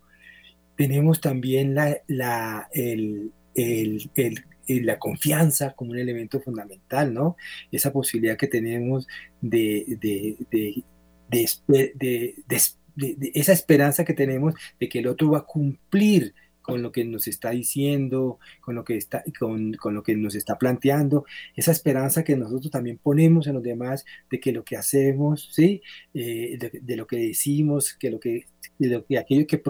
Tenemos 0.77 1.19
también 1.19 1.73
la, 1.73 1.97
la, 2.05 2.69
el, 2.73 3.31
el, 3.55 4.11
el 4.13 4.52
la 4.67 4.99
confianza 4.99 5.73
como 5.73 5.91
un 5.91 5.99
elemento 5.99 6.39
fundamental, 6.39 7.13
¿no? 7.13 7.35
Esa 7.71 7.91
posibilidad 7.91 8.37
que 8.37 8.47
tenemos 8.47 9.07
de, 9.41 9.97
de, 9.99 10.37
de, 10.49 11.93
de 12.05 13.31
esa 13.33 13.53
esperanza 13.53 14.05
que 14.05 14.13
tenemos 14.13 14.55
de 14.79 14.89
que 14.89 14.99
el 14.99 15.07
otro 15.07 15.31
va 15.31 15.39
a 15.39 15.45
cumplir 15.45 16.33
con 16.63 16.81
lo 16.81 16.91
que 16.91 17.03
nos 17.03 17.27
está 17.27 17.51
diciendo, 17.51 18.39
con 18.61 18.73
lo 18.73 18.83
que, 18.83 18.95
está, 18.95 19.23
con, 19.37 19.73
con, 19.73 19.93
lo 19.93 20.01
que 20.01 20.15
nos 20.15 20.33
está 20.33 20.57
planteando, 20.57 21.25
esa 21.55 21.71
esperanza 21.71 22.23
que 22.23 22.37
nosotros 22.37 22.71
también 22.71 22.97
ponemos 22.97 23.45
en 23.47 23.55
los 23.55 23.63
demás 23.63 24.05
de 24.31 24.39
que 24.39 24.53
lo 24.53 24.63
que 24.63 24.77
hacemos, 24.77 25.49
¿sí? 25.51 25.81
Eh, 26.13 26.57
de, 26.81 26.95
lo 26.95 27.05
que 27.05 27.17
decimos, 27.17 27.93
que, 27.93 28.09
lo 28.09 28.19
que, 28.19 28.45
lo 28.79 29.05
que 29.05 29.17
aquello 29.17 29.45
que, 29.45 29.61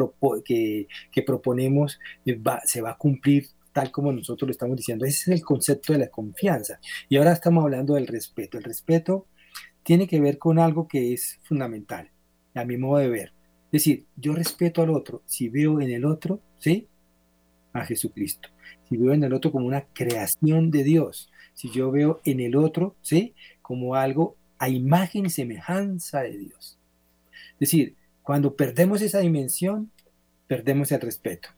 que, 0.45 0.87
que 1.11 1.21
proponemos 1.23 1.99
eh, 2.25 2.35
va, 2.35 2.61
se 2.63 2.81
va 2.81 2.91
a 2.91 2.97
cumplir 2.97 3.47
tal 3.73 3.91
como 3.91 4.11
nosotros 4.11 4.47
lo 4.47 4.51
estamos 4.51 4.77
diciendo. 4.77 5.05
Ese 5.05 5.31
es 5.31 5.39
el 5.39 5.45
concepto 5.45 5.93
de 5.93 5.99
la 5.99 6.07
confianza. 6.07 6.79
Y 7.09 7.17
ahora 7.17 7.33
estamos 7.33 7.63
hablando 7.63 7.95
del 7.95 8.07
respeto. 8.07 8.57
El 8.57 8.63
respeto 8.63 9.27
tiene 9.83 10.07
que 10.07 10.21
ver 10.21 10.37
con 10.37 10.59
algo 10.59 10.87
que 10.87 11.13
es 11.13 11.39
fundamental, 11.43 12.09
a 12.55 12.63
mi 12.63 12.77
modo 12.77 12.99
de 12.99 13.09
ver 13.09 13.33
es 13.73 13.85
decir, 13.85 14.05
yo 14.15 14.33
respeto 14.33 14.83
al 14.83 14.91
otro 14.91 15.23
si 15.25 15.49
veo 15.49 15.81
en 15.81 15.89
el 15.89 16.05
otro, 16.05 16.39
¿sí? 16.59 16.87
A 17.73 17.83
Jesucristo. 17.83 18.49
Si 18.87 18.97
veo 18.97 19.13
en 19.13 19.23
el 19.23 19.33
otro 19.33 19.51
como 19.51 19.65
una 19.65 19.81
creación 19.81 20.69
de 20.69 20.83
Dios. 20.83 21.31
Si 21.55 21.71
yo 21.71 21.89
veo 21.89 22.21
en 22.23 22.39
el 22.39 22.55
otro, 22.55 22.95
¿sí? 23.01 23.33
Como 23.63 23.95
algo 23.95 24.37
a 24.59 24.69
imagen 24.69 25.25
y 25.25 25.31
semejanza 25.31 26.21
de 26.21 26.37
Dios. 26.37 26.77
Es 27.53 27.59
decir, 27.71 27.95
cuando 28.21 28.55
perdemos 28.55 29.01
esa 29.01 29.21
dimensión, 29.21 29.89
perdemos 30.45 30.91
el 30.91 31.01
respeto. 31.01 31.49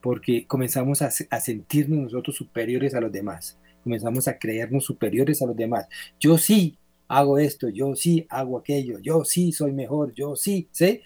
Porque 0.00 0.46
comenzamos 0.46 1.02
a, 1.02 1.10
a 1.30 1.40
sentirnos 1.40 1.98
nosotros 1.98 2.36
superiores 2.36 2.94
a 2.94 3.00
los 3.00 3.12
demás. 3.12 3.58
Comenzamos 3.82 4.28
a 4.28 4.38
creernos 4.38 4.84
superiores 4.84 5.42
a 5.42 5.46
los 5.46 5.56
demás. 5.56 5.86
Yo 6.18 6.38
sí 6.38 6.78
hago 7.08 7.38
esto, 7.38 7.68
yo 7.68 7.94
sí 7.96 8.26
hago 8.28 8.58
aquello, 8.58 8.98
yo 9.00 9.24
sí 9.24 9.52
soy 9.52 9.72
mejor, 9.72 10.14
yo 10.14 10.36
sí, 10.36 10.68
¿sí? 10.70 11.00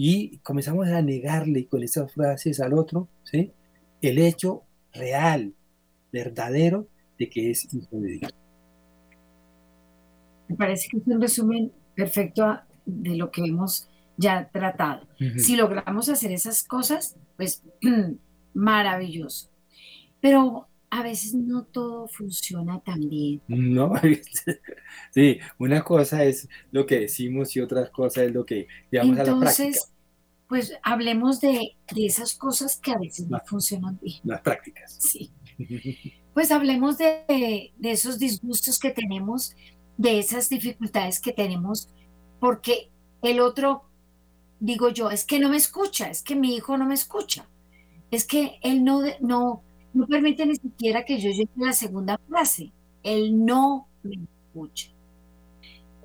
y 0.00 0.38
comenzamos 0.38 0.86
a 0.86 1.02
negarle 1.02 1.66
con 1.66 1.82
esas 1.82 2.12
frases 2.12 2.60
al 2.60 2.72
otro, 2.72 3.08
¿sí? 3.24 3.50
El 4.00 4.18
hecho 4.18 4.62
real, 4.92 5.54
verdadero, 6.12 6.86
de 7.18 7.28
que 7.28 7.50
es 7.50 7.74
hijo 7.74 7.96
de 7.96 8.12
Dios. 8.12 8.32
Me 10.46 10.54
parece 10.54 10.88
que 10.88 10.98
es 10.98 11.02
un 11.04 11.20
resumen 11.20 11.72
perfecto 11.96 12.60
de 12.86 13.16
lo 13.16 13.32
que 13.32 13.44
hemos 13.44 13.88
ya 14.16 14.48
tratado. 14.52 15.08
Si 15.36 15.56
logramos 15.56 16.08
hacer 16.08 16.30
esas 16.30 16.62
cosas, 16.62 17.16
pues 17.36 17.64
maravilloso. 18.54 19.50
Pero 20.20 20.68
a 20.90 21.02
veces 21.02 21.34
no 21.34 21.64
todo 21.64 22.08
funciona 22.08 22.80
tan 22.80 23.08
bien. 23.08 23.42
No, 23.48 23.92
sí, 25.14 25.38
una 25.58 25.82
cosa 25.82 26.24
es 26.24 26.48
lo 26.70 26.86
que 26.86 27.00
decimos 27.00 27.54
y 27.56 27.60
otra 27.60 27.90
cosa 27.90 28.24
es 28.24 28.32
lo 28.32 28.44
que 28.44 28.66
llevamos 28.90 29.18
Entonces, 29.18 29.60
a 29.60 29.62
la 29.62 29.70
práctica. 29.70 29.92
Pues 30.48 30.72
hablemos 30.82 31.40
de, 31.40 31.76
de, 31.92 32.06
esas 32.06 32.34
cosas 32.34 32.78
que 32.78 32.90
a 32.90 32.98
veces 32.98 33.28
no 33.28 33.38
funcionan 33.44 33.98
bien. 34.02 34.20
Las 34.24 34.40
prácticas. 34.40 34.98
Sí. 35.00 35.30
Pues 36.34 36.52
hablemos 36.52 36.98
de, 36.98 37.72
de 37.76 37.90
esos 37.90 38.20
disgustos 38.20 38.78
que 38.78 38.90
tenemos, 38.90 39.56
de 39.96 40.20
esas 40.20 40.48
dificultades 40.48 41.18
que 41.18 41.32
tenemos, 41.32 41.88
porque 42.38 42.92
el 43.22 43.40
otro, 43.40 43.90
digo 44.60 44.88
yo, 44.90 45.10
es 45.10 45.24
que 45.24 45.40
no 45.40 45.48
me 45.48 45.56
escucha, 45.56 46.08
es 46.08 46.22
que 46.22 46.36
mi 46.36 46.54
hijo 46.54 46.78
no 46.78 46.86
me 46.86 46.94
escucha, 46.94 47.48
es 48.10 48.24
que 48.26 48.58
él 48.62 48.84
no, 48.84 49.02
no, 49.20 49.62
no 49.92 50.06
permite 50.06 50.46
ni 50.46 50.56
siquiera 50.56 51.04
que 51.04 51.20
yo 51.20 51.30
llegue 51.30 51.50
a 51.62 51.66
la 51.66 51.72
segunda 51.72 52.18
frase. 52.28 52.72
Él 53.02 53.44
no 53.44 53.88
me 54.02 54.16
escucha. 54.16 54.90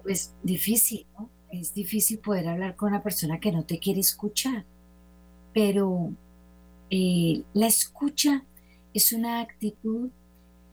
Pues 0.02 0.34
difícil, 0.44 1.06
¿no? 1.18 1.30
Es 1.52 1.74
difícil 1.74 2.20
poder 2.20 2.48
hablar 2.48 2.76
con 2.76 2.90
una 2.90 3.04
persona 3.04 3.40
que 3.40 3.52
no 3.52 3.64
te 3.64 3.80
quiere 3.80 4.00
escuchar. 4.00 4.66
Pero 5.54 6.12
eh, 6.90 7.44
la 7.54 7.68
escucha 7.68 8.44
es 8.94 9.14
una 9.14 9.40
actitud 9.40 10.10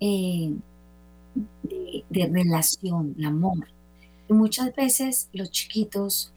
eh, 0.00 0.54
de, 1.62 2.26
relación, 2.26 3.14
de 3.14 3.26
amor. 3.26 3.68
Muchas 4.28 4.74
veces 4.74 5.28
los 5.32 5.50
chiquitos, 5.50 6.32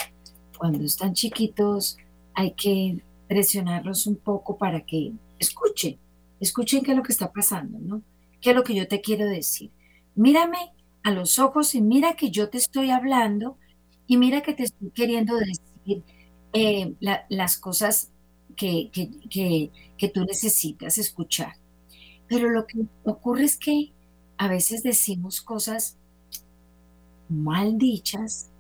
cuando 0.58 0.84
están 0.84 1.14
chiquitos, 1.14 1.98
hay 2.34 2.52
que 2.52 3.02
presionarlos 3.34 4.06
un 4.06 4.18
poco 4.18 4.58
para 4.58 4.86
que 4.86 5.12
escuchen 5.40 5.98
escuchen 6.44 6.84
qué 6.84 6.92
es 6.92 6.98
lo 6.98 7.04
que 7.04 7.12
está 7.12 7.32
pasando, 7.32 7.80
¿no? 7.80 8.04
¿Qué 8.42 8.52
es 8.52 8.56
lo 8.56 8.64
que 8.64 8.76
yo 8.76 8.88
te 8.88 9.02
quiero 9.02 9.26
decir? 9.26 9.72
Mírame 10.16 10.74
a 11.04 11.12
los 11.12 11.40
ojos 11.40 11.74
y 11.76 11.82
mira 11.82 12.16
que 12.16 12.30
yo 12.30 12.50
te 12.50 12.58
estoy 12.58 12.92
hablando 12.92 13.58
y 14.06 14.18
mira 14.18 14.42
que 14.42 14.54
te 14.54 14.64
estoy 14.64 14.92
queriendo 14.92 15.38
decir 15.38 16.04
eh, 16.54 16.94
las 17.30 17.58
cosas 17.58 18.12
que, 18.56 18.92
que, 18.92 20.10
tú 20.10 20.26
necesitas 20.26 20.98
escuchar. 20.98 21.54
Pero 22.28 22.50
lo 22.50 22.68
que 22.68 22.80
ocurre 23.04 23.46
es 23.46 23.58
que 23.58 23.94
a 24.38 24.48
veces 24.48 24.84
decimos 24.84 25.42
cosas 25.42 25.98
mal 27.30 27.78
dichas, 27.78 28.52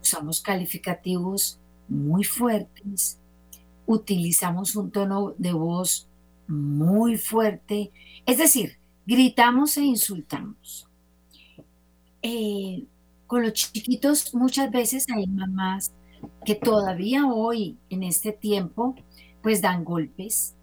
usamos 0.00 0.42
calificativos 0.42 1.58
muy 1.88 2.24
fuertes, 2.24 3.18
utilizamos 3.86 4.76
un 4.76 4.90
tono 4.90 5.34
de 5.38 5.52
voz 5.52 6.08
muy 6.48 7.16
fuerte, 7.16 7.90
es 8.26 8.38
decir, 8.38 8.78
gritamos 9.06 9.76
e 9.76 9.82
insultamos. 9.82 10.88
Eh, 12.22 12.84
con 13.26 13.42
los 13.42 13.52
chiquitos 13.54 14.34
muchas 14.34 14.70
veces 14.70 15.06
hay 15.10 15.26
mamás 15.26 15.92
que 16.44 16.54
todavía 16.54 17.26
hoy, 17.26 17.78
en 17.90 18.02
este 18.02 18.32
tiempo, 18.32 18.94
pues 19.42 19.60
dan 19.60 19.84
golpes, 19.84 20.54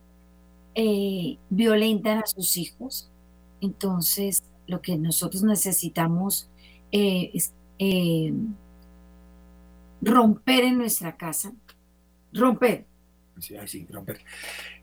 eh, 0.76 1.38
violentan 1.50 2.20
a 2.20 2.26
sus 2.26 2.56
hijos. 2.58 3.12
Entonces, 3.60 4.44
lo 4.68 4.82
que 4.82 4.98
nosotros 4.98 5.44
necesitamos 5.44 6.50
eh, 6.92 7.32
es 7.34 7.54
romper 10.02 10.64
en 10.64 10.78
nuestra 10.78 11.18
casa, 11.18 11.52
romper. 12.32 12.89
Romper. 13.90 14.20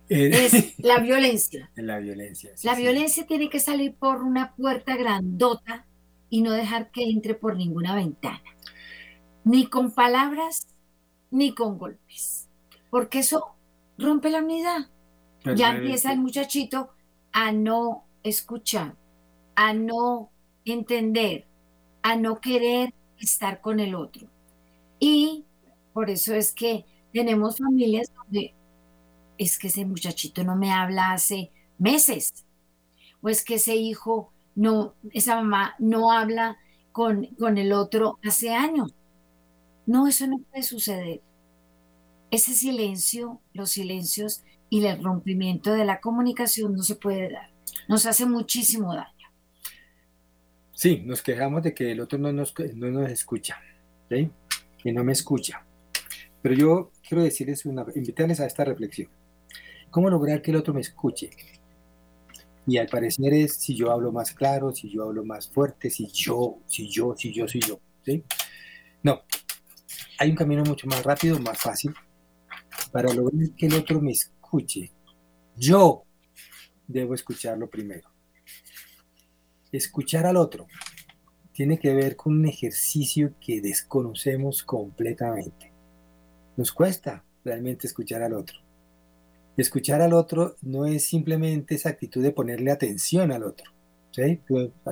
Eh, 0.08 0.30
es 0.32 0.78
la 0.78 0.98
violencia. 1.02 1.70
La 1.74 1.98
violencia. 1.98 2.52
la 2.62 2.74
violencia 2.74 3.26
tiene 3.26 3.48
que 3.48 3.60
salir 3.60 3.94
por 3.94 4.22
una 4.22 4.54
puerta 4.54 4.96
grandota 4.96 5.86
y 6.30 6.42
no 6.42 6.52
dejar 6.52 6.90
que 6.90 7.04
entre 7.04 7.34
por 7.34 7.56
ninguna 7.56 7.94
ventana. 7.94 8.42
Ni 9.44 9.66
con 9.66 9.92
palabras, 9.92 10.66
ni 11.30 11.54
con 11.54 11.78
golpes. 11.78 12.48
Porque 12.90 13.20
eso 13.20 13.54
rompe 13.98 14.30
la 14.30 14.42
unidad. 14.42 14.90
ya 15.54 15.76
empieza 15.76 16.12
el 16.12 16.18
muchachito 16.18 16.90
a 17.32 17.52
no 17.52 18.04
escuchar, 18.22 18.96
a 19.54 19.72
no 19.72 20.30
entender, 20.64 21.46
a 22.02 22.16
no 22.16 22.40
querer 22.40 22.92
estar 23.20 23.60
con 23.60 23.78
el 23.80 23.94
otro. 23.94 24.28
Y 24.98 25.44
por 25.92 26.10
eso 26.10 26.34
es 26.34 26.52
que 26.52 26.84
tenemos 27.16 27.56
familias 27.56 28.12
donde 28.14 28.54
es 29.38 29.58
que 29.58 29.68
ese 29.68 29.86
muchachito 29.86 30.44
no 30.44 30.54
me 30.54 30.70
habla 30.70 31.12
hace 31.12 31.50
meses, 31.78 32.44
o 33.22 33.30
es 33.30 33.42
que 33.42 33.54
ese 33.54 33.74
hijo 33.74 34.34
no, 34.54 34.94
esa 35.12 35.36
mamá 35.36 35.74
no 35.78 36.12
habla 36.12 36.58
con, 36.92 37.24
con 37.38 37.56
el 37.56 37.72
otro 37.72 38.18
hace 38.22 38.52
años. 38.52 38.94
No, 39.86 40.06
eso 40.06 40.26
no 40.26 40.40
puede 40.40 40.62
suceder. 40.62 41.22
Ese 42.30 42.52
silencio, 42.52 43.40
los 43.54 43.70
silencios 43.70 44.44
y 44.68 44.84
el 44.84 45.02
rompimiento 45.02 45.72
de 45.72 45.86
la 45.86 46.00
comunicación 46.00 46.74
no 46.74 46.82
se 46.82 46.96
puede 46.96 47.32
dar. 47.32 47.50
Nos 47.88 48.04
hace 48.04 48.26
muchísimo 48.26 48.94
daño. 48.94 49.28
Sí, 50.72 51.02
nos 51.06 51.22
quejamos 51.22 51.62
de 51.62 51.72
que 51.72 51.92
el 51.92 52.00
otro 52.00 52.18
no 52.18 52.30
nos, 52.30 52.52
no 52.74 52.90
nos 52.90 53.10
escucha, 53.10 53.56
¿sí? 54.10 54.30
que 54.76 54.92
no 54.92 55.02
me 55.02 55.12
escucha. 55.12 55.64
Pero 56.42 56.54
yo 56.54 56.92
quiero 57.06 57.22
decirles 57.22 57.64
una, 57.66 57.84
invitarles 57.94 58.40
a 58.40 58.46
esta 58.46 58.64
reflexión. 58.64 59.08
¿Cómo 59.90 60.10
lograr 60.10 60.42
que 60.42 60.50
el 60.50 60.56
otro 60.56 60.74
me 60.74 60.80
escuche? 60.80 61.30
Y 62.66 62.78
al 62.78 62.88
parecer 62.88 63.32
es 63.32 63.54
si 63.54 63.76
yo 63.76 63.92
hablo 63.92 64.10
más 64.10 64.32
claro, 64.32 64.72
si 64.72 64.90
yo 64.90 65.04
hablo 65.04 65.24
más 65.24 65.48
fuerte, 65.48 65.88
si 65.88 66.08
yo, 66.08 66.58
si 66.66 66.90
yo, 66.90 67.14
si 67.16 67.32
yo, 67.32 67.46
si 67.46 67.60
yo. 67.60 67.78
¿sí? 68.04 68.24
No, 69.02 69.22
hay 70.18 70.30
un 70.30 70.36
camino 70.36 70.64
mucho 70.64 70.88
más 70.88 71.02
rápido, 71.04 71.38
más 71.38 71.58
fácil, 71.58 71.94
para 72.90 73.12
lograr 73.14 73.50
que 73.56 73.66
el 73.66 73.74
otro 73.74 74.00
me 74.00 74.10
escuche. 74.10 74.90
Yo 75.56 76.04
debo 76.88 77.14
escucharlo 77.14 77.70
primero. 77.70 78.10
Escuchar 79.70 80.26
al 80.26 80.36
otro 80.36 80.66
tiene 81.52 81.78
que 81.78 81.94
ver 81.94 82.16
con 82.16 82.34
un 82.34 82.46
ejercicio 82.46 83.34
que 83.40 83.60
desconocemos 83.60 84.62
completamente. 84.62 85.75
Nos 86.56 86.72
cuesta 86.72 87.24
realmente 87.44 87.86
escuchar 87.86 88.22
al 88.22 88.34
otro. 88.34 88.58
Escuchar 89.56 90.02
al 90.02 90.12
otro 90.12 90.56
no 90.62 90.86
es 90.86 91.04
simplemente 91.04 91.74
esa 91.74 91.90
actitud 91.90 92.22
de 92.22 92.32
ponerle 92.32 92.70
atención 92.70 93.32
al 93.32 93.42
otro. 93.42 93.72
¿sí? 94.10 94.40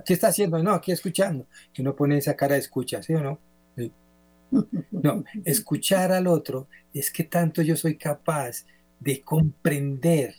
¿Qué 0.05 0.13
está 0.13 0.29
haciendo? 0.29 0.63
No, 0.63 0.73
aquí 0.73 0.93
escuchando. 0.93 1.47
Que 1.73 1.83
no 1.83 1.95
pone 1.95 2.19
esa 2.19 2.37
cara 2.37 2.55
de 2.55 2.61
escucha, 2.61 3.03
¿sí 3.03 3.15
o 3.15 3.21
no? 3.21 3.39
No, 4.91 5.25
escuchar 5.45 6.13
al 6.13 6.27
otro 6.27 6.69
es 6.93 7.11
que 7.11 7.25
tanto 7.25 7.63
yo 7.63 7.77
soy 7.77 7.97
capaz 7.97 8.67
de 9.01 9.23
comprender, 9.23 10.35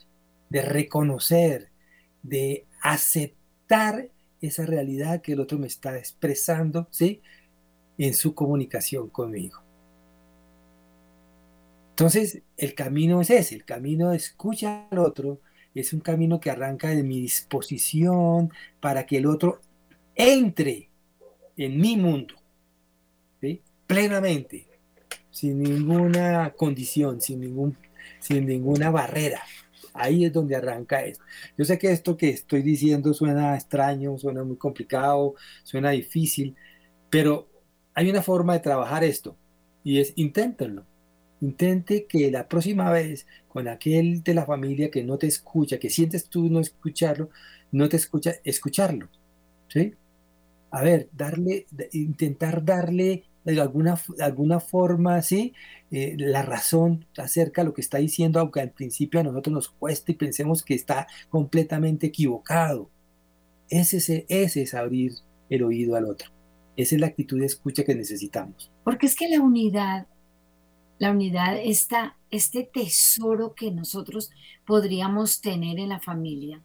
de 0.50 0.62
reconocer, 0.62 1.70
de 2.24 2.66
aceptar 2.82 4.10
esa 4.42 4.66
realidad 4.66 5.22
que 5.22 5.34
el 5.34 5.40
otro 5.40 5.58
me 5.58 5.68
está 5.68 5.98
expresando, 5.98 6.88
¿sí? 6.92 7.22
En 7.98 8.14
su 8.14 8.34
comunicación 8.34 9.10
conmigo. 9.10 9.64
Entonces, 11.95 12.41
el 12.58 12.75
camino 12.75 13.21
es 13.21 13.29
ese, 13.29 13.55
el 13.55 13.63
camino 13.63 14.10
de 14.10 14.17
escuchar 14.17 14.89
al 14.91 14.99
otro 14.99 15.39
es 15.73 15.93
un 15.93 16.01
camino 16.01 16.41
que 16.41 16.51
arranca 16.51 16.89
de 16.89 17.03
mi 17.03 17.21
disposición 17.21 18.51
para 18.81 19.05
que 19.05 19.17
el 19.19 19.27
otro 19.27 19.62
entre 20.13 20.89
en 21.55 21.79
mi 21.79 21.95
mundo, 21.95 22.36
¿sí? 23.39 23.62
plenamente, 23.88 24.67
sin 25.31 25.63
ninguna 25.63 26.53
condición, 26.58 27.21
sin, 27.21 27.39
ningún, 27.39 27.77
sin 28.19 28.45
ninguna 28.45 28.89
barrera. 28.89 29.41
Ahí 29.93 30.25
es 30.25 30.34
donde 30.34 30.58
arranca 30.58 31.01
esto. 31.01 31.23
Yo 31.58 31.63
sé 31.63 31.79
que 31.79 31.93
esto 31.93 32.17
que 32.17 32.27
estoy 32.27 32.62
diciendo 32.62 33.13
suena 33.13 33.55
extraño, 33.55 34.17
suena 34.17 34.43
muy 34.43 34.58
complicado, 34.58 35.36
suena 35.63 35.91
difícil, 35.91 36.58
pero 37.10 37.47
hay 37.93 38.10
una 38.10 38.21
forma 38.21 38.51
de 38.51 38.60
trabajar 38.60 39.05
esto 39.05 39.38
y 39.81 40.01
es 40.01 40.12
inténtenlo. 40.17 40.86
Intente 41.41 42.06
que 42.06 42.32
la 42.32 42.48
próxima 42.48 42.91
vez 42.91 43.28
con 43.48 43.67
aquel 43.67 44.24
de 44.24 44.34
la 44.34 44.45
familia 44.45 44.89
que 44.89 45.04
no 45.04 45.17
te 45.17 45.28
escucha, 45.28 45.80
que 45.80 45.89
sientes 45.89 46.30
tú 46.30 46.50
no 46.50 46.60
escucharlo, 46.60 47.30
no 47.71 47.89
te 47.89 47.98
escucha, 47.98 48.36
escucharlo. 48.43 49.10
¿Sí? 49.67 49.93
A 50.71 50.82
ver, 50.82 51.10
darle, 51.13 51.65
intentar 51.91 52.63
darle 52.63 53.24
de 53.45 53.62
alguna, 53.62 53.98
alguna 54.19 54.60
forma, 54.60 55.21
¿sí? 55.21 55.54
Eh, 55.91 56.15
la 56.17 56.41
razón 56.41 57.06
acerca 57.17 57.62
de 57.62 57.67
lo 57.67 57.74
que 57.74 57.82
está 57.82 58.00
diciendo, 58.00 58.39
aunque 58.39 58.60
al 58.60 58.71
principio 58.71 59.19
a 59.19 59.24
nosotros 59.24 59.54
nos 59.54 59.69
cuesta 59.69 60.12
y 60.12 60.15
pensemos 60.15 60.63
que 60.63 60.74
está 60.74 61.08
completamente 61.30 62.08
equivocado. 62.08 62.89
Ese 63.69 63.98
es, 63.98 64.10
ese 64.28 64.63
es 64.63 64.74
abrir 64.74 65.13
el 65.50 65.63
oído 65.63 65.95
al 65.95 66.06
otro. 66.06 66.32
Esa 66.76 66.95
es 66.95 67.02
la 67.02 67.08
actitud 67.08 67.39
de 67.39 67.45
escucha 67.45 67.84
que 67.84 67.95
necesitamos. 67.95 68.71
Porque 68.84 69.06
es 69.06 69.15
que 69.15 69.30
la 69.30 69.39
unidad, 69.39 70.08
la 70.97 71.12
unidad 71.12 71.58
está, 71.58 72.17
este 72.31 72.63
tesoro 72.63 73.53
que 73.53 73.71
nosotros 73.71 74.31
podríamos 74.65 75.41
tener 75.41 75.79
en 75.79 75.89
la 75.89 75.99
familia, 75.99 76.62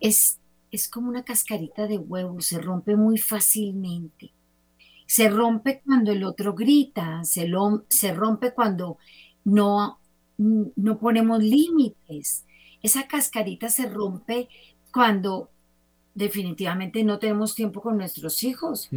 es, 0.00 0.38
es 0.70 0.88
como 0.88 1.08
una 1.08 1.24
cascarita 1.24 1.86
de 1.86 1.98
huevo, 1.98 2.40
se 2.40 2.60
rompe 2.60 2.96
muy 2.96 3.18
fácilmente 3.18 4.32
se 5.08 5.30
rompe 5.30 5.80
cuando 5.84 6.12
el 6.12 6.22
otro 6.22 6.52
grita, 6.52 7.24
se, 7.24 7.50
se 7.88 8.12
rompe 8.12 8.52
cuando 8.52 8.98
no, 9.42 9.98
no 10.36 10.98
ponemos 10.98 11.42
límites. 11.42 12.44
Esa 12.82 13.08
cascarita 13.08 13.70
se 13.70 13.88
rompe 13.88 14.50
cuando 14.92 15.50
definitivamente 16.14 17.04
no 17.04 17.18
tenemos 17.18 17.54
tiempo 17.54 17.80
con 17.80 17.96
nuestros 17.96 18.44
hijos. 18.44 18.90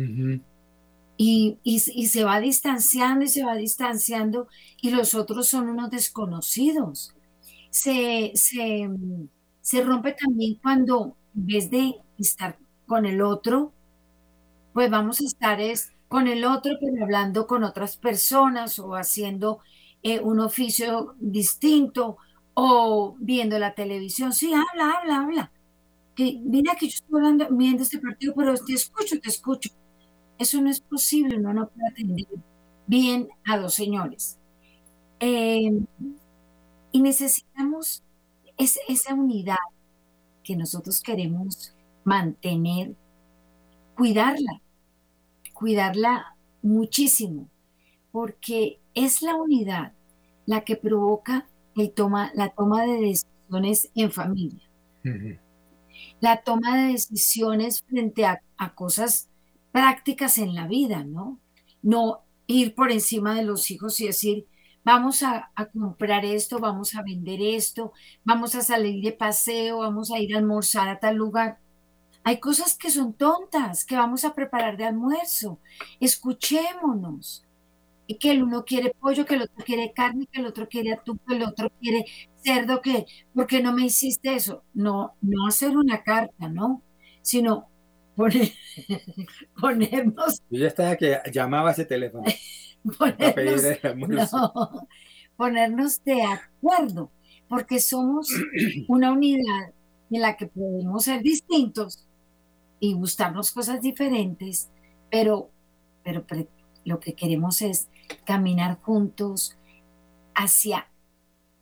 Y, 1.24 1.60
y, 1.64 1.80
se 2.08 2.24
va 2.24 2.40
distanciando 2.40 3.26
y 3.26 3.28
se 3.28 3.44
va 3.46 3.56
distanciando 3.56 4.48
y 4.82 4.90
los 4.92 5.14
otros 5.14 5.48
son 5.48 5.70
unos 5.70 5.92
desconocidos. 5.92 7.14
Se, 7.72 8.32
se, 8.36 8.90
se 9.62 9.84
rompe 9.84 10.14
también 10.14 10.56
cuando 10.64 11.18
en 11.36 11.46
vez 11.48 11.70
de 11.72 11.96
estar 12.18 12.58
con 12.88 13.06
el 13.06 13.22
otro, 13.22 13.74
pues 14.74 14.90
vamos 14.90 15.22
a 15.22 15.26
estar 15.26 15.60
es 15.62 15.92
con 16.08 16.28
el 16.28 16.46
otro, 16.46 16.74
pero 16.80 17.04
hablando 17.04 17.48
con 17.48 17.64
otras 17.64 17.98
personas 17.98 18.80
o 18.80 18.96
haciendo 18.96 19.60
eh, 20.04 20.20
un 20.20 20.40
oficio 20.40 21.16
distinto 21.20 22.18
o 22.54 23.16
viendo 23.20 23.60
la 23.60 23.74
televisión. 23.76 24.34
Sí, 24.34 24.54
habla, 24.54 24.92
habla, 25.00 25.22
habla. 25.22 25.52
Que 26.16 26.40
mira 26.44 26.76
que 26.76 26.88
yo 26.88 26.96
estoy 26.96 27.20
hablando, 27.20 27.48
viendo 27.52 27.84
este 27.84 28.00
partido, 28.00 28.34
pero 28.36 28.56
te 28.56 28.74
escucho, 28.74 29.20
te 29.22 29.30
escucho. 29.30 29.70
Eso 30.42 30.60
no 30.60 30.72
es 30.72 30.80
posible, 30.80 31.38
uno 31.38 31.54
no 31.54 31.70
puede 31.70 31.88
atender 31.90 32.26
bien 32.88 33.30
a 33.46 33.60
dos 33.60 33.76
señores. 33.76 34.40
Em, 35.20 35.86
y 36.92 37.00
necesitamos 37.00 38.04
esa 38.58 39.14
unidad 39.14 39.58
que 40.44 40.56
nosotros 40.56 41.00
queremos 41.02 41.76
mantener, 42.04 42.96
cuidarla, 43.96 44.60
cuidarla 45.54 46.36
muchísimo, 46.64 47.48
porque 48.12 48.80
es 48.96 49.22
la 49.22 49.36
unidad 49.36 49.94
la 50.48 50.62
que 50.62 50.76
provoca 50.76 51.48
el 51.76 51.92
toma, 51.92 52.32
la 52.34 52.50
toma 52.50 52.82
de 52.88 53.00
decisiones 53.00 53.92
en 53.94 54.12
familia. 54.12 54.68
La 56.20 56.42
toma 56.42 56.78
de 56.78 56.94
decisiones 56.94 57.84
frente 57.84 58.26
a, 58.26 58.42
cosas 58.74 59.30
prácticas 59.72 60.38
en 60.38 60.56
la 60.56 60.68
vida, 60.68 61.04
¿no? 61.04 61.40
No 61.82 62.22
ir 62.48 62.76
por 62.76 62.92
encima 62.92 63.36
de 63.36 63.44
los 63.44 63.72
hijos 63.72 64.00
y 64.00 64.08
decir, 64.08 64.48
vamos 64.84 65.24
a, 65.24 65.52
comprar 65.74 66.26
esto, 66.26 66.60
vamos 66.60 66.96
a 66.96 67.04
vender 67.04 67.42
esto, 67.42 67.94
vamos 68.24 68.56
a 68.56 68.62
salir 68.62 69.04
de 69.04 69.12
paseo, 69.12 69.80
vamos 69.80 70.12
a 70.12 70.20
ir 70.20 70.36
a 70.36 70.40
almorzar 70.40 70.90
a 70.90 71.00
tal 71.00 71.16
lugar. 71.16 71.60
Hay 72.24 72.40
cosas 72.40 72.78
que 72.78 72.92
son 72.92 73.14
tontas, 73.14 73.86
que 73.86 73.96
vamos 73.96 74.26
a 74.26 74.36
preparar 74.36 74.78
de 74.78 74.86
almuerzo. 74.86 75.60
Escuchémonos. 76.00 77.46
Que 78.20 78.32
el 78.32 78.44
uno 78.44 78.66
quiere 78.66 78.94
pollo, 79.00 79.26
que 79.26 79.36
el 79.36 79.44
otro 79.44 79.64
quiere 79.64 79.94
carne, 79.94 80.28
que 80.30 80.42
el 80.42 80.46
otro 80.46 80.68
quiere 80.68 80.92
atún, 80.92 81.18
que 81.26 81.34
el 81.34 81.44
otro 81.44 81.70
quiere 81.80 82.06
cerdo, 82.44 82.82
que 82.82 83.06
¿por 83.34 83.48
qué 83.48 83.64
no 83.64 83.72
me 83.72 83.86
hiciste 83.86 84.36
eso? 84.36 84.66
No, 84.74 85.16
no 85.22 85.48
hacer 85.48 85.78
una 85.78 86.04
carta, 86.04 86.50
¿no? 86.50 86.84
Sino 87.22 87.71
poner, 88.16 88.52
ponernos. 89.60 90.42
Yo 90.50 90.60
ya 90.60 90.68
estaba 90.68 90.96
que 90.96 91.20
llamaba 91.32 91.72
ese 91.72 91.86
teléfono. 91.86 92.24
ponernos, 92.98 94.32
ponernos 95.38 96.04
de 96.04 96.24
acuerdo, 96.24 97.12
porque 97.48 97.80
somos 97.80 98.30
una 98.88 99.12
unidad 99.12 99.74
en 100.10 100.22
la 100.22 100.36
que 100.36 100.48
podemos 100.48 101.06
ser 101.06 101.22
distintos, 101.22 102.06
y 102.82 102.94
gustarnos 102.94 103.52
cosas 103.52 103.80
diferentes, 103.80 104.70
pero, 105.10 105.52
pero, 106.04 106.26
lo 106.84 107.00
que 107.00 107.14
queremos 107.14 107.62
es 107.62 107.88
caminar 108.26 108.80
juntos 108.82 109.56
hacia, 110.34 110.88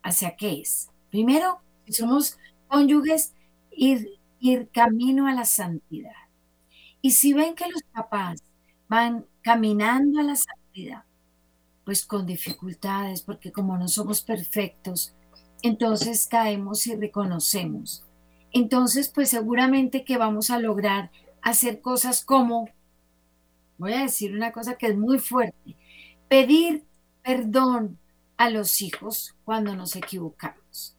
hacia 0.01 0.37
qué 0.37 0.61
es. 0.61 0.89
Primero, 1.09 1.59
si 1.85 1.91
somos 1.91 2.37
cónyuges, 2.69 3.33
ir, 3.69 4.17
ir 4.39 4.69
camino 4.69 5.27
a 5.27 5.33
la 5.33 5.43
santidad. 5.43 6.28
Y 7.01 7.11
si 7.11 7.33
ven 7.33 7.55
que 7.55 7.67
los 7.69 7.83
papás 7.93 8.43
van 8.87 9.25
caminando 9.41 10.19
a 10.19 10.23
la 10.23 10.35
santidad, 10.35 11.03
pues 11.85 12.05
con 12.05 12.25
dificultades, 12.25 13.21
porque 13.23 13.51
como 13.51 13.77
no 13.77 13.87
somos 13.87 14.21
perfectos, 14.21 15.15
entonces 15.61 16.27
caemos 16.27 16.87
y 16.87 16.95
reconocemos 16.95 18.05
entonces 18.51 19.09
pues 19.09 19.29
seguramente 19.29 20.03
que 20.03 20.17
vamos 20.17 20.49
a 20.49 20.59
lograr 20.59 21.11
hacer 21.41 21.81
cosas 21.81 22.23
como, 22.25 22.69
voy 23.77 23.93
a 23.93 24.01
decir 24.01 24.33
una 24.33 24.51
cosa 24.51 24.75
que 24.75 24.87
es 24.87 24.97
muy 24.97 25.19
fuerte, 25.19 25.75
pedir 26.27 26.83
perdón 27.23 27.97
a 28.37 28.49
los 28.49 28.81
hijos 28.81 29.35
cuando 29.43 29.75
nos 29.75 29.95
equivocamos. 29.95 30.95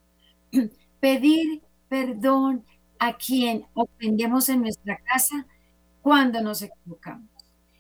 Pedir 1.01 1.62
perdón 1.89 2.64
a 2.99 3.14
quien 3.16 3.66
ofendemos 3.74 4.51
en 4.51 4.61
nuestra 4.62 4.99
casa 4.99 5.47
cuando 6.03 6.40
nos 6.40 6.62
equivocamos. 6.62 7.28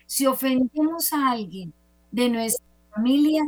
Si 0.06 0.26
ofendemos 0.26 1.12
a 1.12 1.32
alguien 1.32 1.72
de 2.10 2.28
nuestra 2.28 2.66
familia, 2.94 3.42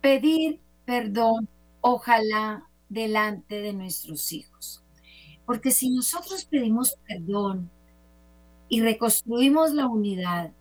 pedir 0.00 0.60
perdón, 0.84 1.48
ojalá 1.80 2.64
delante 2.88 3.60
de 3.60 3.72
nuestros 3.72 4.32
hijos. 4.32 4.82
Porque 5.44 5.70
si 5.70 5.90
nosotros 5.90 6.44
pedimos 6.44 6.96
perdón 7.06 7.70
y 8.68 8.80
reconstruimos 8.80 9.72
la 9.72 9.86
unidad, 9.86 10.52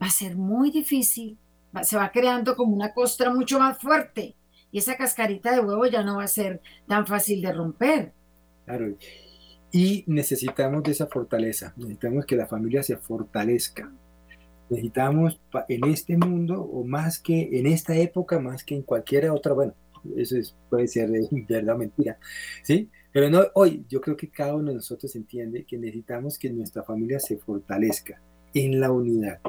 va 0.00 0.06
a 0.06 0.10
ser 0.10 0.36
muy 0.36 0.70
difícil, 0.70 1.38
se 1.82 1.96
va 1.96 2.12
creando 2.12 2.56
como 2.56 2.74
una 2.74 2.94
costra 2.94 3.32
mucho 3.34 3.58
más 3.58 3.78
fuerte 3.78 4.36
y 4.70 4.78
esa 4.78 4.96
cascarita 4.96 5.52
de 5.52 5.60
huevo 5.60 5.86
ya 5.86 6.02
no 6.02 6.16
va 6.16 6.24
a 6.24 6.28
ser 6.28 6.60
tan 6.88 7.06
fácil 7.06 7.40
de 7.40 7.52
romper. 7.52 8.12
Claro, 8.64 8.96
y 9.74 10.04
necesitamos 10.06 10.84
de 10.84 10.92
esa 10.92 11.08
fortaleza, 11.08 11.74
necesitamos 11.76 12.26
que 12.26 12.36
la 12.36 12.46
familia 12.46 12.84
se 12.84 12.96
fortalezca. 12.96 13.92
Necesitamos 14.70 15.40
en 15.68 15.84
este 15.86 16.16
mundo, 16.16 16.62
o 16.62 16.84
más 16.84 17.18
que 17.18 17.58
en 17.58 17.66
esta 17.66 17.96
época, 17.96 18.38
más 18.38 18.62
que 18.62 18.76
en 18.76 18.82
cualquier 18.82 19.28
otra, 19.30 19.52
bueno, 19.52 19.74
eso 20.16 20.36
puede 20.70 20.86
ser 20.86 21.10
verdad 21.48 21.76
mentira, 21.76 22.16
¿sí? 22.62 22.88
Pero 23.12 23.28
no, 23.28 23.42
hoy 23.54 23.84
yo 23.88 24.00
creo 24.00 24.16
que 24.16 24.28
cada 24.28 24.54
uno 24.54 24.68
de 24.68 24.76
nosotros 24.76 25.16
entiende 25.16 25.64
que 25.64 25.76
necesitamos 25.76 26.38
que 26.38 26.50
nuestra 26.50 26.84
familia 26.84 27.18
se 27.18 27.36
fortalezca 27.38 28.22
en 28.54 28.78
la 28.78 28.92
unidad. 28.92 29.40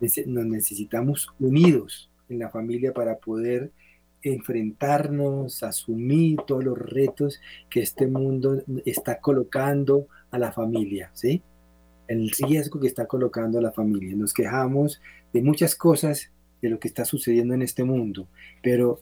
Nos 0.00 0.46
necesitamos 0.46 1.34
unidos 1.40 2.12
en 2.28 2.38
la 2.38 2.48
familia 2.48 2.92
para 2.92 3.16
poder 3.16 3.72
enfrentarnos, 4.24 5.62
asumir 5.62 6.38
todos 6.46 6.64
los 6.64 6.78
retos 6.78 7.40
que 7.68 7.80
este 7.80 8.06
mundo 8.06 8.62
está 8.84 9.20
colocando 9.20 10.08
a 10.30 10.38
la 10.38 10.50
familia, 10.50 11.10
¿sí? 11.12 11.42
El 12.08 12.30
riesgo 12.30 12.80
que 12.80 12.86
está 12.86 13.06
colocando 13.06 13.58
a 13.58 13.62
la 13.62 13.72
familia. 13.72 14.16
Nos 14.16 14.32
quejamos 14.32 15.00
de 15.32 15.42
muchas 15.42 15.74
cosas 15.74 16.32
de 16.62 16.70
lo 16.70 16.78
que 16.78 16.88
está 16.88 17.04
sucediendo 17.04 17.54
en 17.54 17.62
este 17.62 17.84
mundo, 17.84 18.26
pero 18.62 19.00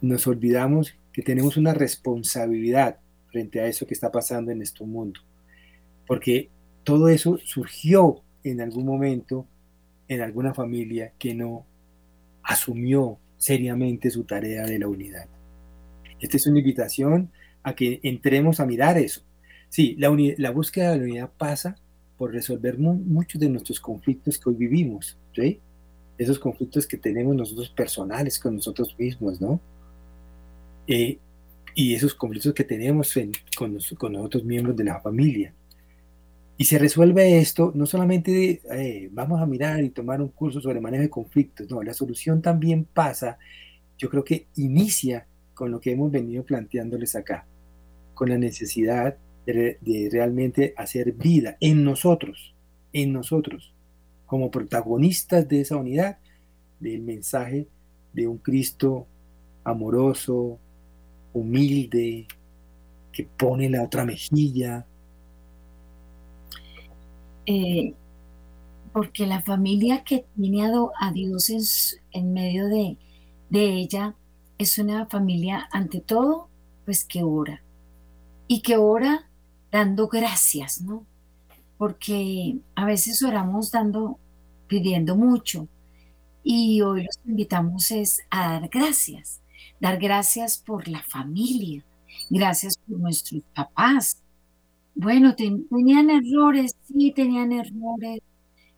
nos 0.00 0.26
olvidamos 0.26 0.94
que 1.12 1.22
tenemos 1.22 1.56
una 1.56 1.74
responsabilidad 1.74 2.98
frente 3.30 3.60
a 3.60 3.66
eso 3.66 3.86
que 3.86 3.94
está 3.94 4.12
pasando 4.12 4.52
en 4.52 4.62
este 4.62 4.84
mundo, 4.84 5.20
porque 6.06 6.50
todo 6.84 7.08
eso 7.08 7.38
surgió 7.44 8.22
en 8.44 8.60
algún 8.60 8.84
momento 8.84 9.46
en 10.06 10.20
alguna 10.20 10.54
familia 10.54 11.12
que 11.18 11.34
no 11.34 11.66
asumió 12.42 13.18
seriamente 13.44 14.10
su 14.10 14.24
tarea 14.24 14.64
de 14.64 14.78
la 14.78 14.88
unidad. 14.88 15.26
Esta 16.18 16.38
es 16.38 16.46
una 16.46 16.60
invitación 16.60 17.30
a 17.62 17.74
que 17.74 18.00
entremos 18.02 18.58
a 18.58 18.64
mirar 18.64 18.96
eso. 18.96 19.20
Sí, 19.68 19.96
la, 19.98 20.50
búsqueda 20.50 20.92
de 20.92 20.96
la 20.96 21.04
unidad 21.04 21.30
pasa 21.36 21.76
por 22.16 22.32
resolver 22.32 22.78
muchos 22.78 23.38
de 23.38 23.50
nuestros 23.50 23.80
conflictos 23.80 24.38
que 24.38 24.48
hoy 24.48 24.54
vivimos, 24.54 25.18
¿sí? 25.34 25.60
Esos 26.16 26.38
conflictos 26.38 26.86
que 26.86 26.96
tenemos 26.96 27.36
nosotros 27.36 27.68
personales 27.68 28.38
con 28.38 28.54
nosotros 28.54 28.96
mismos, 28.98 29.42
¿no? 29.42 29.60
Eh, 30.86 31.18
y 31.74 31.94
esos 31.94 32.14
conflictos 32.14 32.54
que 32.54 32.64
tenemos 32.64 33.12
con, 33.58 33.72
con 33.98 34.12
nosotros 34.14 34.42
miembros 34.44 34.74
de 34.74 34.84
la 34.84 35.00
familia. 35.02 35.52
Y 36.56 36.66
se 36.66 36.78
resuelve 36.78 37.38
esto 37.38 37.72
no 37.74 37.84
solamente 37.84 38.60
eh, 38.70 39.08
vamos 39.12 39.40
a 39.40 39.46
mirar 39.46 39.82
y 39.82 39.90
tomar 39.90 40.20
un 40.22 40.28
curso 40.28 40.60
sobre 40.60 40.80
manejo 40.80 41.02
de 41.02 41.10
conflictos, 41.10 41.68
no, 41.68 41.82
la 41.82 41.94
solución 41.94 42.40
también 42.42 42.84
pasa, 42.84 43.38
yo 43.98 44.08
creo 44.08 44.24
que 44.24 44.46
inicia 44.56 45.26
con 45.52 45.70
lo 45.70 45.80
que 45.80 45.92
hemos 45.92 46.12
venido 46.12 46.44
planteándoles 46.44 47.16
acá, 47.16 47.46
con 48.14 48.28
la 48.28 48.38
necesidad 48.38 49.16
de 49.46 50.08
realmente 50.10 50.74
hacer 50.76 51.12
vida 51.12 51.56
en 51.60 51.84
nosotros, 51.84 52.54
en 52.92 53.12
nosotros, 53.12 53.74
como 54.26 54.50
protagonistas 54.50 55.48
de 55.48 55.60
esa 55.60 55.76
unidad, 55.76 56.18
del 56.80 57.02
mensaje 57.02 57.66
de 58.12 58.28
un 58.28 58.38
Cristo 58.38 59.06
amoroso, 59.64 60.58
humilde, 61.32 62.26
que 63.12 63.24
pone 63.24 63.68
la 63.68 63.82
otra 63.82 64.04
mejilla, 64.04 64.86
eh, 67.46 67.94
porque 68.92 69.26
la 69.26 69.40
familia 69.40 70.04
que 70.04 70.24
tiene 70.36 70.70
a, 71.00 71.12
Dios 71.12 71.98
en, 72.12 72.32
medio 72.32 72.68
de, 72.68 72.96
ella 73.50 74.14
es 74.56 74.78
una 74.78 75.06
familia, 75.06 75.68
ante 75.72 76.00
todo, 76.00 76.48
pues 76.84 77.04
que 77.04 77.24
ora. 77.24 77.60
Y 78.46 78.62
que 78.62 78.76
ora 78.76 79.28
dando 79.72 80.06
gracias, 80.06 80.80
¿no? 80.80 81.04
Porque 81.76 82.58
a 82.76 82.84
veces 82.84 83.20
oramos 83.24 83.72
dando, 83.72 84.20
pidiendo 84.68 85.16
mucho. 85.16 85.66
Y 86.44 86.80
hoy 86.82 87.02
los 87.02 87.18
invitamos 87.26 87.90
es 87.90 88.20
a 88.30 88.52
dar 88.52 88.68
gracias. 88.68 89.40
Dar 89.80 89.98
gracias 89.98 90.58
por 90.58 90.86
la 90.86 91.02
familia. 91.02 91.84
Gracias 92.30 92.78
por 92.78 93.00
nuestros 93.00 93.42
papás, 93.54 94.22
bueno, 94.94 95.34
tenían 95.34 96.10
errores, 96.10 96.76
sí, 96.84 97.12
tenían 97.14 97.52
errores. 97.52 98.20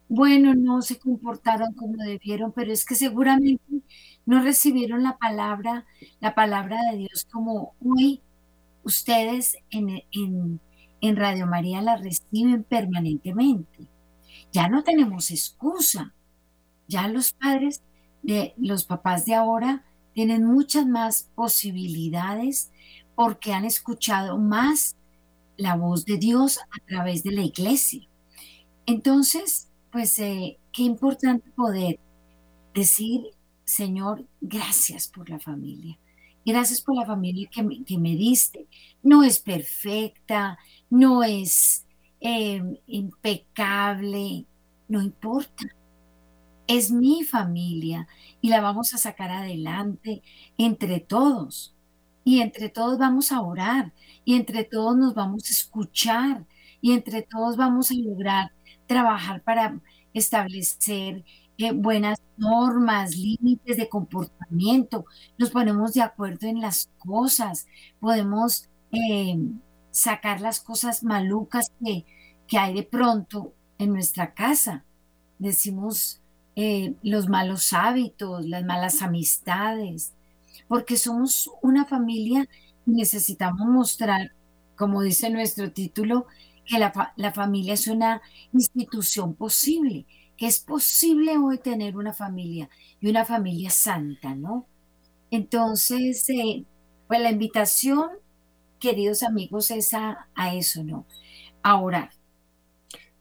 Bueno, 0.09 0.55
no 0.55 0.83
se 0.83 0.99
comportaron 0.99 1.75
como 1.75 1.97
debieron, 1.97 2.53
pero 2.53 2.73
es 2.73 2.85
que 2.87 2.95
seguramente 2.95 3.83
no 4.25 4.43
recibieron 4.43 5.03
la 5.03 5.19
palabra, 5.19 5.87
la 6.21 6.35
palabra 6.35 6.79
de 6.91 6.99
Dios 6.99 7.27
como 7.31 7.75
hoy 7.81 8.23
ustedes 8.85 9.57
en, 9.71 10.03
en 11.01 11.17
Radio 11.17 11.47
María 11.47 11.83
la 11.83 11.97
reciben 11.97 12.65
permanentemente. 12.65 13.89
Ya 14.53 14.69
no 14.69 14.85
tenemos 14.85 15.31
excusa. 15.31 16.15
Ya 16.89 17.09
los 17.09 17.33
padres 17.33 17.83
de 18.23 18.55
los 18.57 18.85
papás 18.85 19.27
de 19.27 19.35
ahora 19.35 19.85
tienen 20.15 20.45
muchas 20.45 20.87
más 20.87 21.31
posibilidades 21.35 22.71
porque 23.15 23.53
han 23.53 23.65
escuchado 23.65 24.39
más 24.39 24.97
la 25.57 25.77
voz 25.77 26.05
de 26.05 26.19
Dios 26.19 26.59
a 26.59 26.87
través 26.87 27.23
de 27.23 27.33
la 27.33 27.43
iglesia. 27.43 28.09
Entonces, 28.87 29.71
pues 29.91 30.19
eh, 30.19 30.59
qué 30.73 30.83
importante 30.83 31.51
poder 31.51 31.99
decir, 32.75 33.31
Señor, 33.65 34.27
gracias 34.41 35.09
por 35.09 35.29
la 35.29 35.39
familia. 35.41 35.99
Gracias 36.45 36.81
por 36.81 36.95
la 36.95 37.05
familia 37.05 37.49
que 37.51 37.63
me, 37.99 38.17
diste. 38.17 38.69
No 39.03 39.25
es 39.25 39.41
perfecta, 39.41 40.59
no 40.89 41.25
es 41.25 41.85
eh, 42.21 42.63
impecable, 42.87 44.47
no 44.87 45.03
importa. 45.03 45.65
Es 46.69 46.93
mi 46.93 47.25
familia 47.25 48.07
y 48.41 48.49
la 48.49 48.61
vamos 48.61 48.95
a 48.95 48.99
sacar 48.99 49.31
adelante 49.31 50.23
entre 50.57 51.01
todos. 51.01 51.76
Y 52.27 52.41
entre 52.41 52.69
todos 52.71 52.99
vamos 52.99 53.31
a 53.31 53.41
orar 53.41 53.93
y 54.25 54.35
entre 54.35 54.65
todos 54.65 54.97
nos 54.97 55.15
vamos 55.15 55.45
a 55.49 55.53
escuchar 55.53 56.45
y 56.81 56.91
entre 56.91 57.23
todos 57.23 57.57
vamos 57.57 57.93
a 57.93 57.95
lograr 57.95 58.51
trabajar 58.89 59.45
para 59.45 59.81
establecer 60.13 61.25
eh, 61.57 61.71
buenas 61.71 62.21
normas, 62.37 63.17
límites 63.17 63.77
de 63.77 63.89
comportamiento, 63.89 65.05
nos 65.39 65.51
ponemos 65.51 65.95
de 65.95 66.03
acuerdo 66.03 66.49
en 66.49 66.61
las 66.61 66.91
cosas, 66.99 67.69
podemos 68.01 68.69
eh, 68.91 69.39
sacar 69.93 70.41
las 70.41 70.59
cosas 70.59 71.05
malucas 71.05 71.71
que, 71.85 72.05
que, 72.49 72.59
hay 72.59 72.75
de 72.75 72.83
pronto 72.83 73.55
en 73.79 73.93
nuestra 73.93 74.35
casa. 74.35 74.85
Decimos 75.39 76.21
eh, 76.57 76.97
los 77.05 77.29
malos 77.29 77.73
hábitos, 77.73 78.47
las 78.47 78.65
malas 78.65 79.01
amistades, 79.01 80.16
porque 80.69 80.97
somos 80.97 81.51
una 81.63 81.85
familia 81.85 82.49
necesitamos 82.87 83.67
mostrar, 83.67 84.33
como 84.77 85.03
dice 85.03 85.29
nuestro 85.31 85.73
título, 85.73 86.27
que 86.65 86.79
la, 86.79 87.33
familia 87.33 87.75
es 87.75 87.87
una 87.87 88.23
institución 88.53 89.35
posible, 89.35 90.07
que 90.37 90.47
es 90.47 90.61
posible 90.61 91.37
hoy 91.37 91.59
tener 91.59 91.97
una 91.97 92.13
familia 92.13 92.69
y 93.01 93.09
una 93.09 93.25
familia 93.25 93.71
santa, 93.71 94.35
¿no? 94.35 94.67
Entonces, 95.31 96.29
eh, 96.31 96.65
pues 97.07 97.21
la 97.21 97.31
invitación, 97.31 98.09
queridos 98.81 99.23
amigos, 99.23 99.71
es 99.71 99.95
a, 99.95 100.29
a 100.35 100.55
eso, 100.55 100.83
¿no? 100.83 101.07
A 101.63 101.81
orar. 101.81 102.11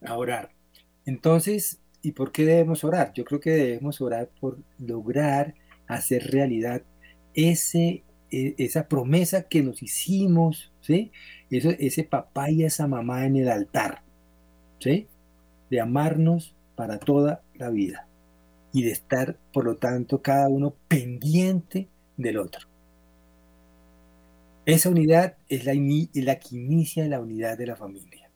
A 0.05 0.17
orar. 0.17 0.51
Entonces, 1.05 1.79
¿y 2.01 2.13
por 2.13 2.31
qué 2.31 2.45
debemos 2.45 2.83
orar? 2.83 3.13
Yo 3.13 3.25
creo 3.25 3.39
que 3.39 3.51
debemos 3.51 4.01
orar 4.01 4.29
por 4.39 4.57
lograr 4.79 5.53
hacer 5.87 6.31
realidad 6.31 6.81
ese 7.35 8.03
e, 8.31 8.55
esa 8.57 8.87
promesa 8.87 9.43
que 9.43 9.61
nos 9.61 9.81
hicimos, 9.83 10.71
¿sí? 10.81 11.11
Ese 11.49 12.03
papá 12.03 12.49
y 12.49 12.63
esa 12.63 12.87
mamá 12.87 13.25
en 13.25 13.37
el 13.37 13.49
altar, 13.49 14.03
¿sí? 14.79 15.07
De 15.69 15.79
amarnos 15.79 16.55
para 16.75 16.99
toda 16.99 17.43
la 17.53 17.69
vida 17.69 18.07
y 18.73 18.83
de 18.83 18.91
estar, 18.91 19.37
por 19.53 19.63
lo 19.63 19.77
tanto, 19.77 20.21
cada 20.21 20.49
uno 20.49 20.75
pendiente 20.87 21.87
del 22.17 22.37
otro. 22.37 22.67
Esa 24.65 24.89
unidad 24.89 25.37
es 25.47 25.63
la, 25.65 25.73
la 25.73 26.39
que 26.39 26.55
inicia 26.55 27.07
la 27.07 27.21
unidad 27.21 27.57
de 27.57 27.67
la 27.67 27.75
familia. 27.75 28.29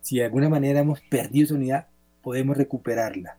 Si 0.00 0.16
de 0.16 0.24
alguna 0.24 0.48
manera 0.48 0.80
hemos 0.80 1.00
perdido 1.02 1.44
esa 1.44 1.54
unidad, 1.54 1.88
podemos 2.22 2.56
recuperarla. 2.56 3.36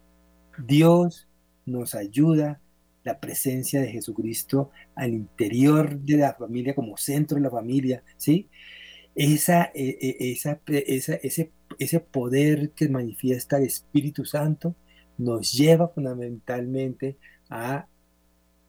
Dios 0.58 1.28
nos 1.66 1.96
ayuda 1.96 2.60
la 3.10 3.20
presencia 3.20 3.82
de 3.82 3.92
Jesucristo 3.92 4.70
al 4.96 5.14
interior 5.14 6.00
de 6.00 6.18
la 6.18 6.34
familia, 6.34 6.76
como 6.76 6.96
centro 6.96 7.36
de 7.36 7.42
la 7.42 7.50
familia, 7.50 8.04
¿sí? 8.18 8.48
Esa, 9.16 9.72
e, 9.74 9.98
e, 10.00 10.32
esa, 10.32 10.62
ese, 10.68 11.52
ese 11.80 12.00
poder 12.00 12.72
que 12.72 12.88
manifiesta 12.88 13.58
el 13.58 13.64
Espíritu 13.64 14.26
Santo 14.26 14.76
nos 15.18 15.54
lleva 15.54 15.88
fundamentalmente 15.88 17.18
a 17.50 17.88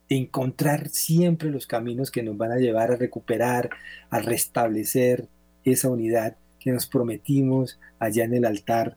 encontrar 0.08 0.88
siempre 0.88 1.50
los 1.50 1.66
caminos 1.66 2.10
que 2.10 2.22
nos 2.22 2.36
van 2.36 2.52
a 2.52 2.58
llevar 2.58 2.90
a 2.90 2.96
recuperar, 2.96 3.68
a 4.08 4.20
restablecer 4.20 5.28
esa 5.64 5.90
unidad 5.90 6.36
que 6.58 6.72
nos 6.72 6.86
prometimos 6.86 7.78
allá 7.98 8.24
en 8.24 8.34
el 8.34 8.46
altar 8.46 8.96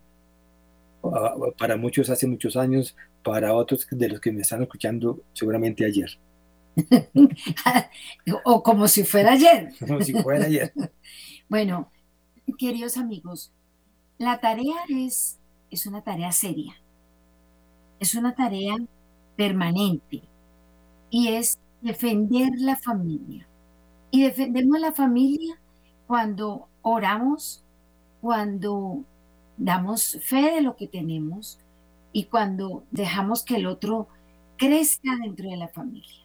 para 1.57 1.75
muchos 1.75 2.09
hace 2.09 2.27
muchos 2.27 2.55
años, 2.55 2.95
para 3.23 3.55
otros 3.55 3.87
de 3.89 4.09
los 4.09 4.19
que 4.19 4.31
me 4.31 4.41
están 4.41 4.61
escuchando 4.61 5.23
seguramente 5.33 5.85
ayer. 5.85 6.19
o 8.43 8.63
como 8.63 8.87
si 8.87 9.03
fuera 9.03 9.33
ayer. 9.33 9.73
Como 9.79 10.01
si 10.01 10.13
fuera 10.13 10.45
ayer. 10.45 10.73
bueno, 11.49 11.91
queridos 12.57 12.97
amigos, 12.97 13.51
la 14.17 14.39
tarea 14.39 14.75
es, 14.89 15.39
es 15.69 15.85
una 15.85 16.03
tarea 16.03 16.31
seria, 16.31 16.73
es 17.99 18.15
una 18.15 18.35
tarea 18.35 18.75
permanente 19.35 20.23
y 21.09 21.29
es 21.29 21.59
defender 21.81 22.49
la 22.57 22.75
familia. 22.75 23.47
Y 24.11 24.23
defendemos 24.23 24.79
la 24.79 24.91
familia 24.91 25.59
cuando 26.05 26.67
oramos, 26.83 27.63
cuando 28.21 29.03
damos 29.57 30.19
fe 30.21 30.51
de 30.51 30.61
lo 30.61 30.75
que 30.75 30.87
tenemos 30.87 31.59
y 32.13 32.25
cuando 32.25 32.85
dejamos 32.91 33.43
que 33.43 33.55
el 33.55 33.65
otro 33.65 34.07
crezca 34.57 35.17
dentro 35.21 35.49
de 35.49 35.57
la 35.57 35.67
familia. 35.67 36.23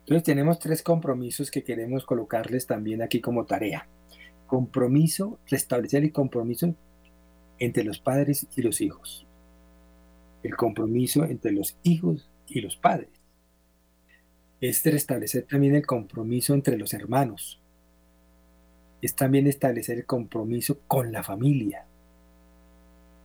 Entonces 0.00 0.24
tenemos 0.24 0.58
tres 0.58 0.82
compromisos 0.82 1.50
que 1.50 1.62
queremos 1.62 2.04
colocarles 2.04 2.66
también 2.66 3.02
aquí 3.02 3.20
como 3.20 3.46
tarea. 3.46 3.86
Compromiso, 4.46 5.38
restablecer 5.48 6.02
el 6.02 6.12
compromiso 6.12 6.74
entre 7.58 7.84
los 7.84 8.00
padres 8.00 8.46
y 8.56 8.62
los 8.62 8.80
hijos. 8.80 9.26
El 10.42 10.56
compromiso 10.56 11.24
entre 11.24 11.52
los 11.52 11.76
hijos 11.82 12.28
y 12.46 12.60
los 12.60 12.76
padres. 12.76 13.10
Es 14.60 14.84
restablecer 14.84 15.44
también 15.44 15.76
el 15.76 15.86
compromiso 15.86 16.54
entre 16.54 16.76
los 16.76 16.94
hermanos. 16.94 17.60
Es 19.02 19.14
también 19.14 19.46
establecer 19.46 19.98
el 19.98 20.06
compromiso 20.06 20.80
con 20.88 21.12
la 21.12 21.22
familia. 21.22 21.86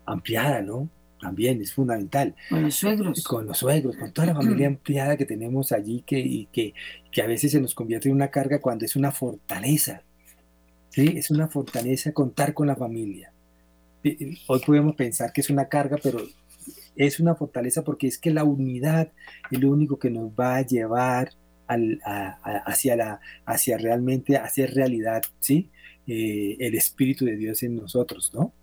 Ampliada, 0.06 0.62
¿no? 0.62 0.90
También 1.24 1.62
es 1.62 1.74
fundamental. 1.74 2.36
Con 2.50 2.64
los 2.64 2.76
suegros. 2.76 3.24
Con 3.24 3.48
los 3.48 3.58
suegros, 3.58 3.96
con 3.96 4.12
toda 4.12 4.28
la 4.28 4.36
familia 4.36 4.68
ampliada 4.74 5.16
que 5.16 5.26
tenemos 5.26 5.72
allí 5.72 6.04
que, 6.06 6.20
y 6.20 6.48
que, 6.52 6.74
que 7.12 7.22
a 7.22 7.28
veces 7.28 7.54
se 7.54 7.62
nos 7.62 7.74
convierte 7.74 8.10
en 8.10 8.16
una 8.16 8.30
carga 8.30 8.60
cuando 8.60 8.84
es 8.84 8.96
una 8.98 9.12
fortaleza. 9.12 10.04
¿sí? 10.90 11.14
Es 11.16 11.32
una 11.32 11.48
fortaleza 11.48 12.12
contar 12.12 12.54
con 12.54 12.68
la 12.68 12.76
familia. 12.76 13.32
Hoy 14.48 14.60
podemos 14.66 14.96
pensar 14.96 15.32
que 15.32 15.40
es 15.40 15.50
una 15.50 15.70
carga, 15.70 15.98
pero 16.04 16.20
es 16.98 17.20
una 17.22 17.36
fortaleza 17.36 17.84
porque 17.84 18.08
es 18.08 18.18
que 18.18 18.32
la 18.32 18.44
unidad 18.44 19.12
es 19.50 19.60
lo 19.60 19.72
único 19.72 19.98
que 19.98 20.10
nos 20.10 20.30
va 20.32 20.58
a 20.58 20.62
llevar 20.62 21.32
al, 21.68 22.02
hacia, 22.04 22.98
la, 22.98 23.22
hacia 23.46 23.78
realmente 23.78 24.36
hacer 24.36 24.74
realidad 24.74 25.24
¿sí? 25.40 25.70
Eh, 26.06 26.58
el 26.60 26.76
Espíritu 26.76 27.24
de 27.24 27.38
Dios 27.38 27.64
en 27.64 27.78
nosotros, 27.78 28.32
¿no? 28.34 28.54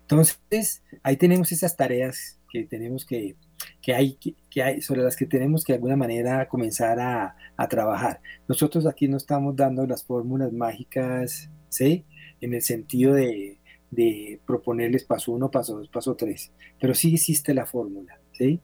Entonces, 0.00 0.82
ahí 1.02 1.16
tenemos 1.16 1.52
esas 1.52 1.76
tareas 1.76 2.38
que 2.50 2.64
tenemos 2.64 3.04
que, 3.04 3.36
que 3.82 3.94
hay, 3.94 4.18
que, 4.50 4.62
hay, 4.62 4.80
sobre 4.80 5.02
las 5.02 5.16
que 5.16 5.26
tenemos 5.26 5.64
que 5.64 5.72
de 5.72 5.78
alguna 5.78 5.96
manera 5.96 6.48
comenzar 6.48 6.98
a, 7.00 7.36
a, 7.56 7.68
trabajar. 7.68 8.20
Nosotros 8.48 8.86
aquí 8.86 9.08
no 9.08 9.16
estamos 9.16 9.56
dando 9.56 9.86
las 9.86 10.04
fórmulas 10.04 10.52
mágicas, 10.52 11.50
¿sí? 11.68 12.04
En 12.40 12.54
el 12.54 12.62
sentido 12.62 13.14
de, 13.14 13.58
de 13.90 14.40
proponerles 14.46 15.04
paso 15.04 15.32
uno, 15.32 15.50
paso 15.50 15.78
dos, 15.78 15.88
paso 15.88 16.14
tres, 16.16 16.52
pero 16.80 16.94
sí 16.94 17.14
existe 17.14 17.54
la 17.54 17.66
fórmula, 17.66 18.20
¿sí? 18.32 18.60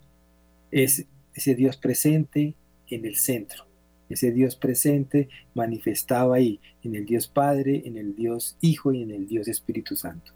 Es 0.71 1.07
ese 1.35 1.55
Dios 1.55 1.77
presente 1.77 2.55
en 2.89 3.07
el 3.07 3.17
centro, 3.17 3.67
ese 4.09 4.33
Dios 4.33 4.57
presente 4.57 5.29
manifestado 5.55 6.33
ahí, 6.33 6.61
en 6.83 6.95
el 6.95 7.07
Dios 7.07 7.29
Padre, 7.29 7.83
en 7.85 7.97
el 7.97 8.15
Dios 8.15 8.57
Hijo 8.61 8.93
y 8.93 9.03
en 9.03 9.11
el 9.11 9.27
Dios 9.27 9.49
Espíritu 9.49 9.97
Santo. 9.97 10.33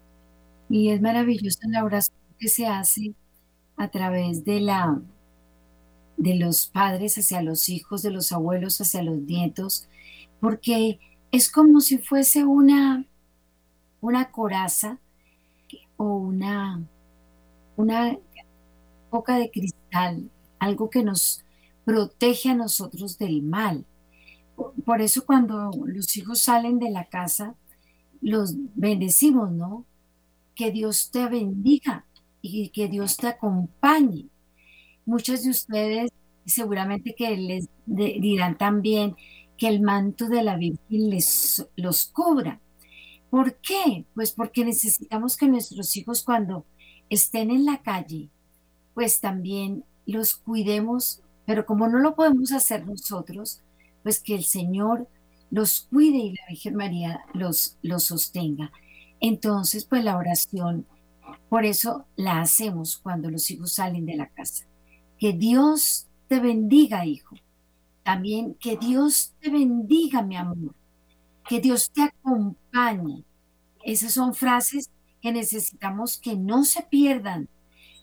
Y 0.69 0.89
es 0.89 1.01
maravillosa 1.01 1.67
la 1.69 1.83
oración 1.83 2.17
que 2.39 2.49
se 2.49 2.67
hace 2.67 3.13
a 3.77 3.89
través 3.89 4.43
de 4.45 4.61
la 4.61 5.01
de 6.17 6.35
los 6.35 6.67
padres 6.67 7.17
hacia 7.17 7.41
los 7.41 7.69
hijos, 7.69 8.01
de 8.01 8.11
los 8.11 8.31
abuelos 8.31 8.81
hacia 8.81 9.03
los 9.03 9.17
nietos, 9.19 9.87
porque 10.39 10.99
es 11.31 11.51
como 11.51 11.79
si 11.79 11.99
fuese 11.99 12.43
una, 12.43 13.05
una 14.01 14.31
coraza 14.31 14.97
o 15.95 16.17
una, 16.17 16.83
una 17.75 18.17
boca 19.11 19.37
de 19.37 19.51
cristal, 19.51 20.29
algo 20.59 20.89
que 20.89 21.03
nos 21.03 21.43
protege 21.85 22.49
a 22.49 22.55
nosotros 22.55 23.17
del 23.17 23.43
mal. 23.43 23.85
Por 24.85 25.01
eso 25.01 25.25
cuando 25.25 25.71
los 25.85 26.17
hijos 26.17 26.39
salen 26.41 26.79
de 26.79 26.89
la 26.89 27.05
casa, 27.05 27.55
los 28.21 28.55
bendecimos, 28.75 29.51
¿no? 29.51 29.85
Que 30.57 30.71
Dios 30.71 31.11
te 31.11 31.27
bendiga 31.27 32.05
y 32.41 32.69
que 32.69 32.87
Dios 32.89 33.15
te 33.17 33.27
acompañe. 33.27 34.27
Muchos 35.05 35.43
de 35.43 35.51
ustedes 35.51 36.11
seguramente 36.45 37.13
que 37.15 37.37
les 37.37 37.69
dirán 37.85 38.57
también 38.57 39.15
que 39.57 39.67
el 39.67 39.81
manto 39.81 40.27
de 40.27 40.43
la 40.43 40.57
Virgen 40.57 41.09
les 41.09 41.65
los 41.75 42.05
cubra. 42.07 42.59
¿Por 43.29 43.55
qué? 43.57 44.05
Pues 44.15 44.31
porque 44.31 44.65
necesitamos 44.65 45.37
que 45.37 45.47
nuestros 45.47 45.95
hijos 45.97 46.23
cuando 46.23 46.65
estén 47.09 47.51
en 47.51 47.65
la 47.65 47.81
calle, 47.81 48.29
pues 48.93 49.19
también 49.19 49.83
los 50.05 50.35
cuidemos, 50.35 51.21
pero 51.45 51.65
como 51.65 51.87
no 51.87 51.99
lo 51.99 52.15
podemos 52.15 52.51
hacer 52.51 52.85
nosotros, 52.85 53.61
pues 54.03 54.21
que 54.21 54.35
el 54.35 54.43
Señor 54.43 55.07
los 55.51 55.81
cuide 55.91 56.17
y 56.17 56.29
la 56.31 56.45
Virgen 56.49 56.75
María 56.75 57.21
los, 57.33 57.77
los 57.81 58.05
sostenga. 58.05 58.71
Entonces, 59.19 59.85
pues 59.85 60.03
la 60.03 60.17
oración, 60.17 60.85
por 61.49 61.65
eso 61.65 62.05
la 62.15 62.41
hacemos 62.41 62.97
cuando 62.97 63.29
los 63.29 63.49
hijos 63.51 63.73
salen 63.73 64.05
de 64.05 64.15
la 64.15 64.27
casa. 64.27 64.65
Que 65.17 65.33
Dios 65.33 66.07
te 66.27 66.39
bendiga, 66.39 67.05
hijo. 67.05 67.35
También 68.03 68.55
que 68.55 68.77
Dios 68.77 69.33
te 69.41 69.49
bendiga, 69.49 70.21
mi 70.21 70.35
amor. 70.35 70.75
Que 71.47 71.59
Dios 71.59 71.89
te 71.91 72.03
acompañe. 72.03 73.23
Esas 73.83 74.13
son 74.13 74.33
frases 74.33 74.89
que 75.21 75.31
necesitamos 75.31 76.17
que 76.17 76.35
no 76.35 76.63
se 76.63 76.83
pierdan. 76.83 77.49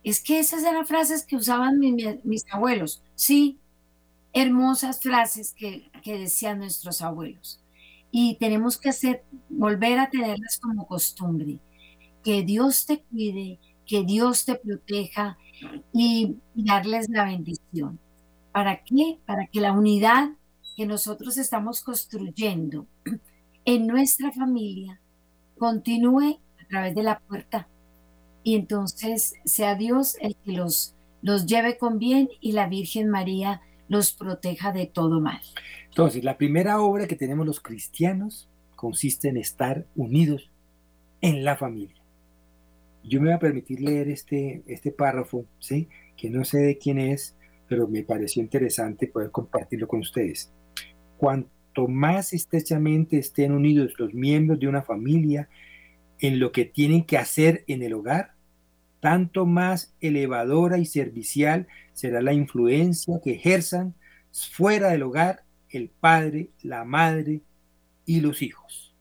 Es 0.03 0.23
que 0.23 0.39
esas 0.39 0.65
eran 0.65 0.87
frases 0.87 1.25
que 1.25 1.37
usaban 1.37 1.79
mis, 1.79 2.45
abuelos. 2.51 3.03
Sí, 3.15 3.59
hermosas 4.33 5.01
frases 5.01 5.55
que, 5.55 5.91
decían 6.05 6.59
nuestros 6.59 7.01
abuelos 7.01 7.64
y 8.17 8.37
tenemos 8.37 8.79
que 8.79 8.91
hacer, 8.91 9.25
volver 9.49 9.99
a 9.99 10.09
tenerlas 10.09 10.61
como 10.61 10.87
costumbre. 10.87 11.59
Que 12.23 12.45
Dios 12.45 12.87
te 12.87 13.03
cuide, 13.03 13.59
que 13.85 14.05
Dios 14.05 14.45
te 14.45 14.55
proteja 14.55 15.37
y, 15.93 16.37
darles 16.55 17.09
la 17.09 17.25
bendición. 17.25 17.99
¿Para 18.53 18.85
qué? 18.85 19.19
Para 19.27 19.49
que 19.49 19.61
la 19.61 19.73
unidad 19.73 20.31
que 20.77 20.87
nosotros 20.87 21.39
estamos 21.39 21.83
construyendo 21.83 22.87
en 23.65 23.89
nuestra 23.89 24.31
familia 24.31 25.01
continúe 25.59 26.39
a 26.63 26.69
través 26.69 26.95
de 26.95 27.03
la 27.03 27.19
puerta. 27.19 27.67
Y 28.45 28.55
entonces 28.55 29.35
sea 29.45 29.75
Dios 29.75 30.17
el 30.21 30.37
que 30.37 30.53
los, 30.53 30.95
los 31.21 31.47
lleve 31.47 31.79
con 31.79 31.99
bien 31.99 32.29
y 32.41 32.53
la 32.53 32.69
Virgen 32.69 33.11
María 33.11 33.61
los 33.95 34.13
proteja 34.13 34.73
de 34.73 34.87
todo 34.87 35.21
mal. 35.21 35.41
Entonces, 35.89 36.25
la 36.25 36.37
primera 36.37 36.81
obra 36.81 37.07
que 37.07 37.17
tenemos 37.17 37.47
los 37.47 37.61
cristianos 37.61 38.49
consiste 38.77 39.29
en 39.29 39.37
estar 39.37 39.87
unidos 39.95 40.51
en 41.21 41.45
la 41.45 41.57
familia. 41.57 42.03
Yo 43.03 43.21
me 43.21 43.29
voy 43.29 43.35
a 43.35 43.39
permitir 43.39 43.81
leer 43.81 44.09
este, 44.09 44.63
este 44.67 44.91
párrafo, 44.91 45.47
¿sí? 45.59 45.89
que 46.17 46.31
no 46.31 46.45
sé 46.45 46.59
de 46.59 46.79
quién 46.79 46.99
es, 46.99 47.37
pero 47.69 47.89
me 47.89 48.03
pareció 48.03 48.43
interesante 48.43 49.07
poder 49.07 49.31
compartirlo 49.31 49.89
con 49.89 50.01
ustedes. 50.01 50.53
Cuanto 51.17 51.89
más 51.89 52.33
estrechamente 52.33 53.19
estén 53.19 53.53
unidos 53.53 53.95
los 53.99 54.13
miembros 54.13 54.59
de 54.59 54.69
una 54.69 54.83
familia 54.83 55.49
en 56.19 56.41
lo 56.41 56.53
que 56.53 56.65
tienen 56.65 57.05
que 57.05 57.19
hacer 57.19 57.65
en 57.67 57.83
el 57.83 57.95
hogar, 57.95 58.34
tanto 59.05 59.45
más 59.45 59.93
elevadora 60.01 60.79
y 60.79 60.87
servicial 60.87 61.67
será 61.93 62.23
la 62.23 62.33
influencia 62.33 63.21
que 63.23 63.33
ejerzan 63.33 63.95
fuera 64.33 64.89
del 64.89 65.03
hogar 65.03 65.45
el 65.69 65.91
padre, 65.91 66.49
la 66.63 66.87
madre 66.87 67.43
y 68.07 68.23
los 68.23 68.41
hijos. 68.41 68.95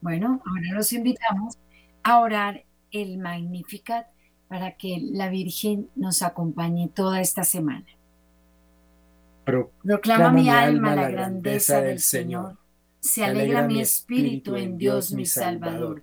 Bueno, 0.00 0.40
ahora 0.46 0.72
los 0.72 0.94
invitamos 0.94 1.58
a 2.04 2.20
orar 2.20 2.64
el 2.90 3.18
Magnificat 3.18 4.06
para 4.48 4.78
que 4.78 4.98
la 5.02 5.28
Virgen 5.28 5.90
nos 5.94 6.22
acompañe 6.22 6.88
toda 6.88 7.20
esta 7.20 7.44
semana. 7.44 7.84
Proclama 9.44 10.30
mi 10.30 10.48
alma 10.48 10.96
la 10.96 11.10
grandeza 11.10 11.82
del 11.82 12.00
Señor. 12.00 12.56
Se 13.00 13.22
alegra 13.22 13.66
mi 13.66 13.78
espíritu 13.78 14.56
en 14.56 14.78
Dios 14.78 15.12
mi 15.12 15.26
Salvador 15.26 16.02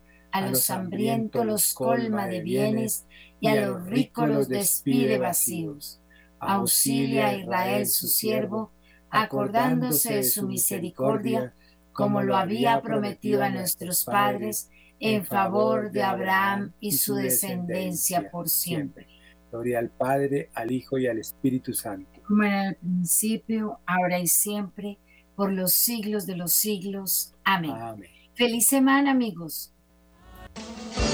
A 0.31 0.41
los 0.41 0.69
hambrientos 0.69 1.45
los 1.45 1.73
colma 1.73 2.27
de 2.27 2.41
bienes 2.41 3.05
y 3.39 3.47
a 3.47 3.67
los 3.67 3.85
ricos 3.85 4.29
los 4.29 4.47
despide 4.47 5.17
vacíos. 5.17 5.99
Auxilia 6.39 7.27
a 7.27 7.35
Israel 7.35 7.85
su 7.85 8.07
siervo, 8.07 8.71
acordándose 9.09 10.15
de 10.15 10.23
su 10.23 10.47
misericordia, 10.47 11.53
como 11.91 12.21
lo 12.21 12.35
había 12.35 12.81
prometido 12.81 13.43
a 13.43 13.49
nuestros 13.49 14.05
padres, 14.05 14.69
en 14.99 15.25
favor 15.25 15.91
de 15.91 16.03
Abraham 16.03 16.73
y 16.79 16.93
su 16.93 17.15
descendencia 17.15 18.29
por 18.31 18.47
siempre. 18.47 19.07
Gloria 19.51 19.79
al 19.79 19.89
Padre, 19.89 20.49
al 20.53 20.71
Hijo 20.71 20.97
y 20.97 21.07
al 21.07 21.17
Espíritu 21.17 21.73
Santo. 21.73 22.21
Como 22.25 22.43
en 22.43 22.53
el 22.53 22.75
principio, 22.75 23.79
ahora 23.85 24.19
y 24.19 24.27
siempre, 24.27 24.97
por 25.35 25.51
los 25.51 25.73
siglos 25.73 26.25
de 26.25 26.37
los 26.37 26.53
siglos. 26.53 27.33
Amén. 27.43 27.71
Amén. 27.71 28.09
Feliz 28.35 28.67
semana, 28.67 29.11
amigos. 29.11 29.70
Música 30.57 31.10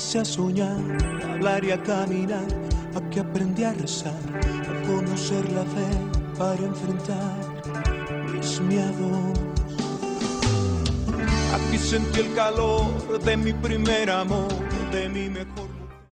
a 0.00 0.24
soñar, 0.24 0.78
a 1.22 1.32
hablar 1.34 1.62
y 1.62 1.72
a 1.72 1.82
caminar. 1.82 2.46
Aquí 2.94 3.18
aprendí 3.18 3.64
a 3.64 3.74
rezar, 3.74 4.18
a 4.34 4.86
conocer 4.86 5.44
la 5.52 5.62
fe 5.64 5.90
para 6.38 6.62
enfrentar 6.64 7.36
mis 8.32 8.60
miedos. 8.62 9.38
Aquí 11.54 11.78
sentí 11.78 12.20
el 12.20 12.34
calor 12.34 13.22
de 13.22 13.36
mi 13.36 13.52
primer 13.52 14.10
amor, 14.10 14.48
de 14.90 15.08
mi 15.10 15.28
mejor 15.28 15.59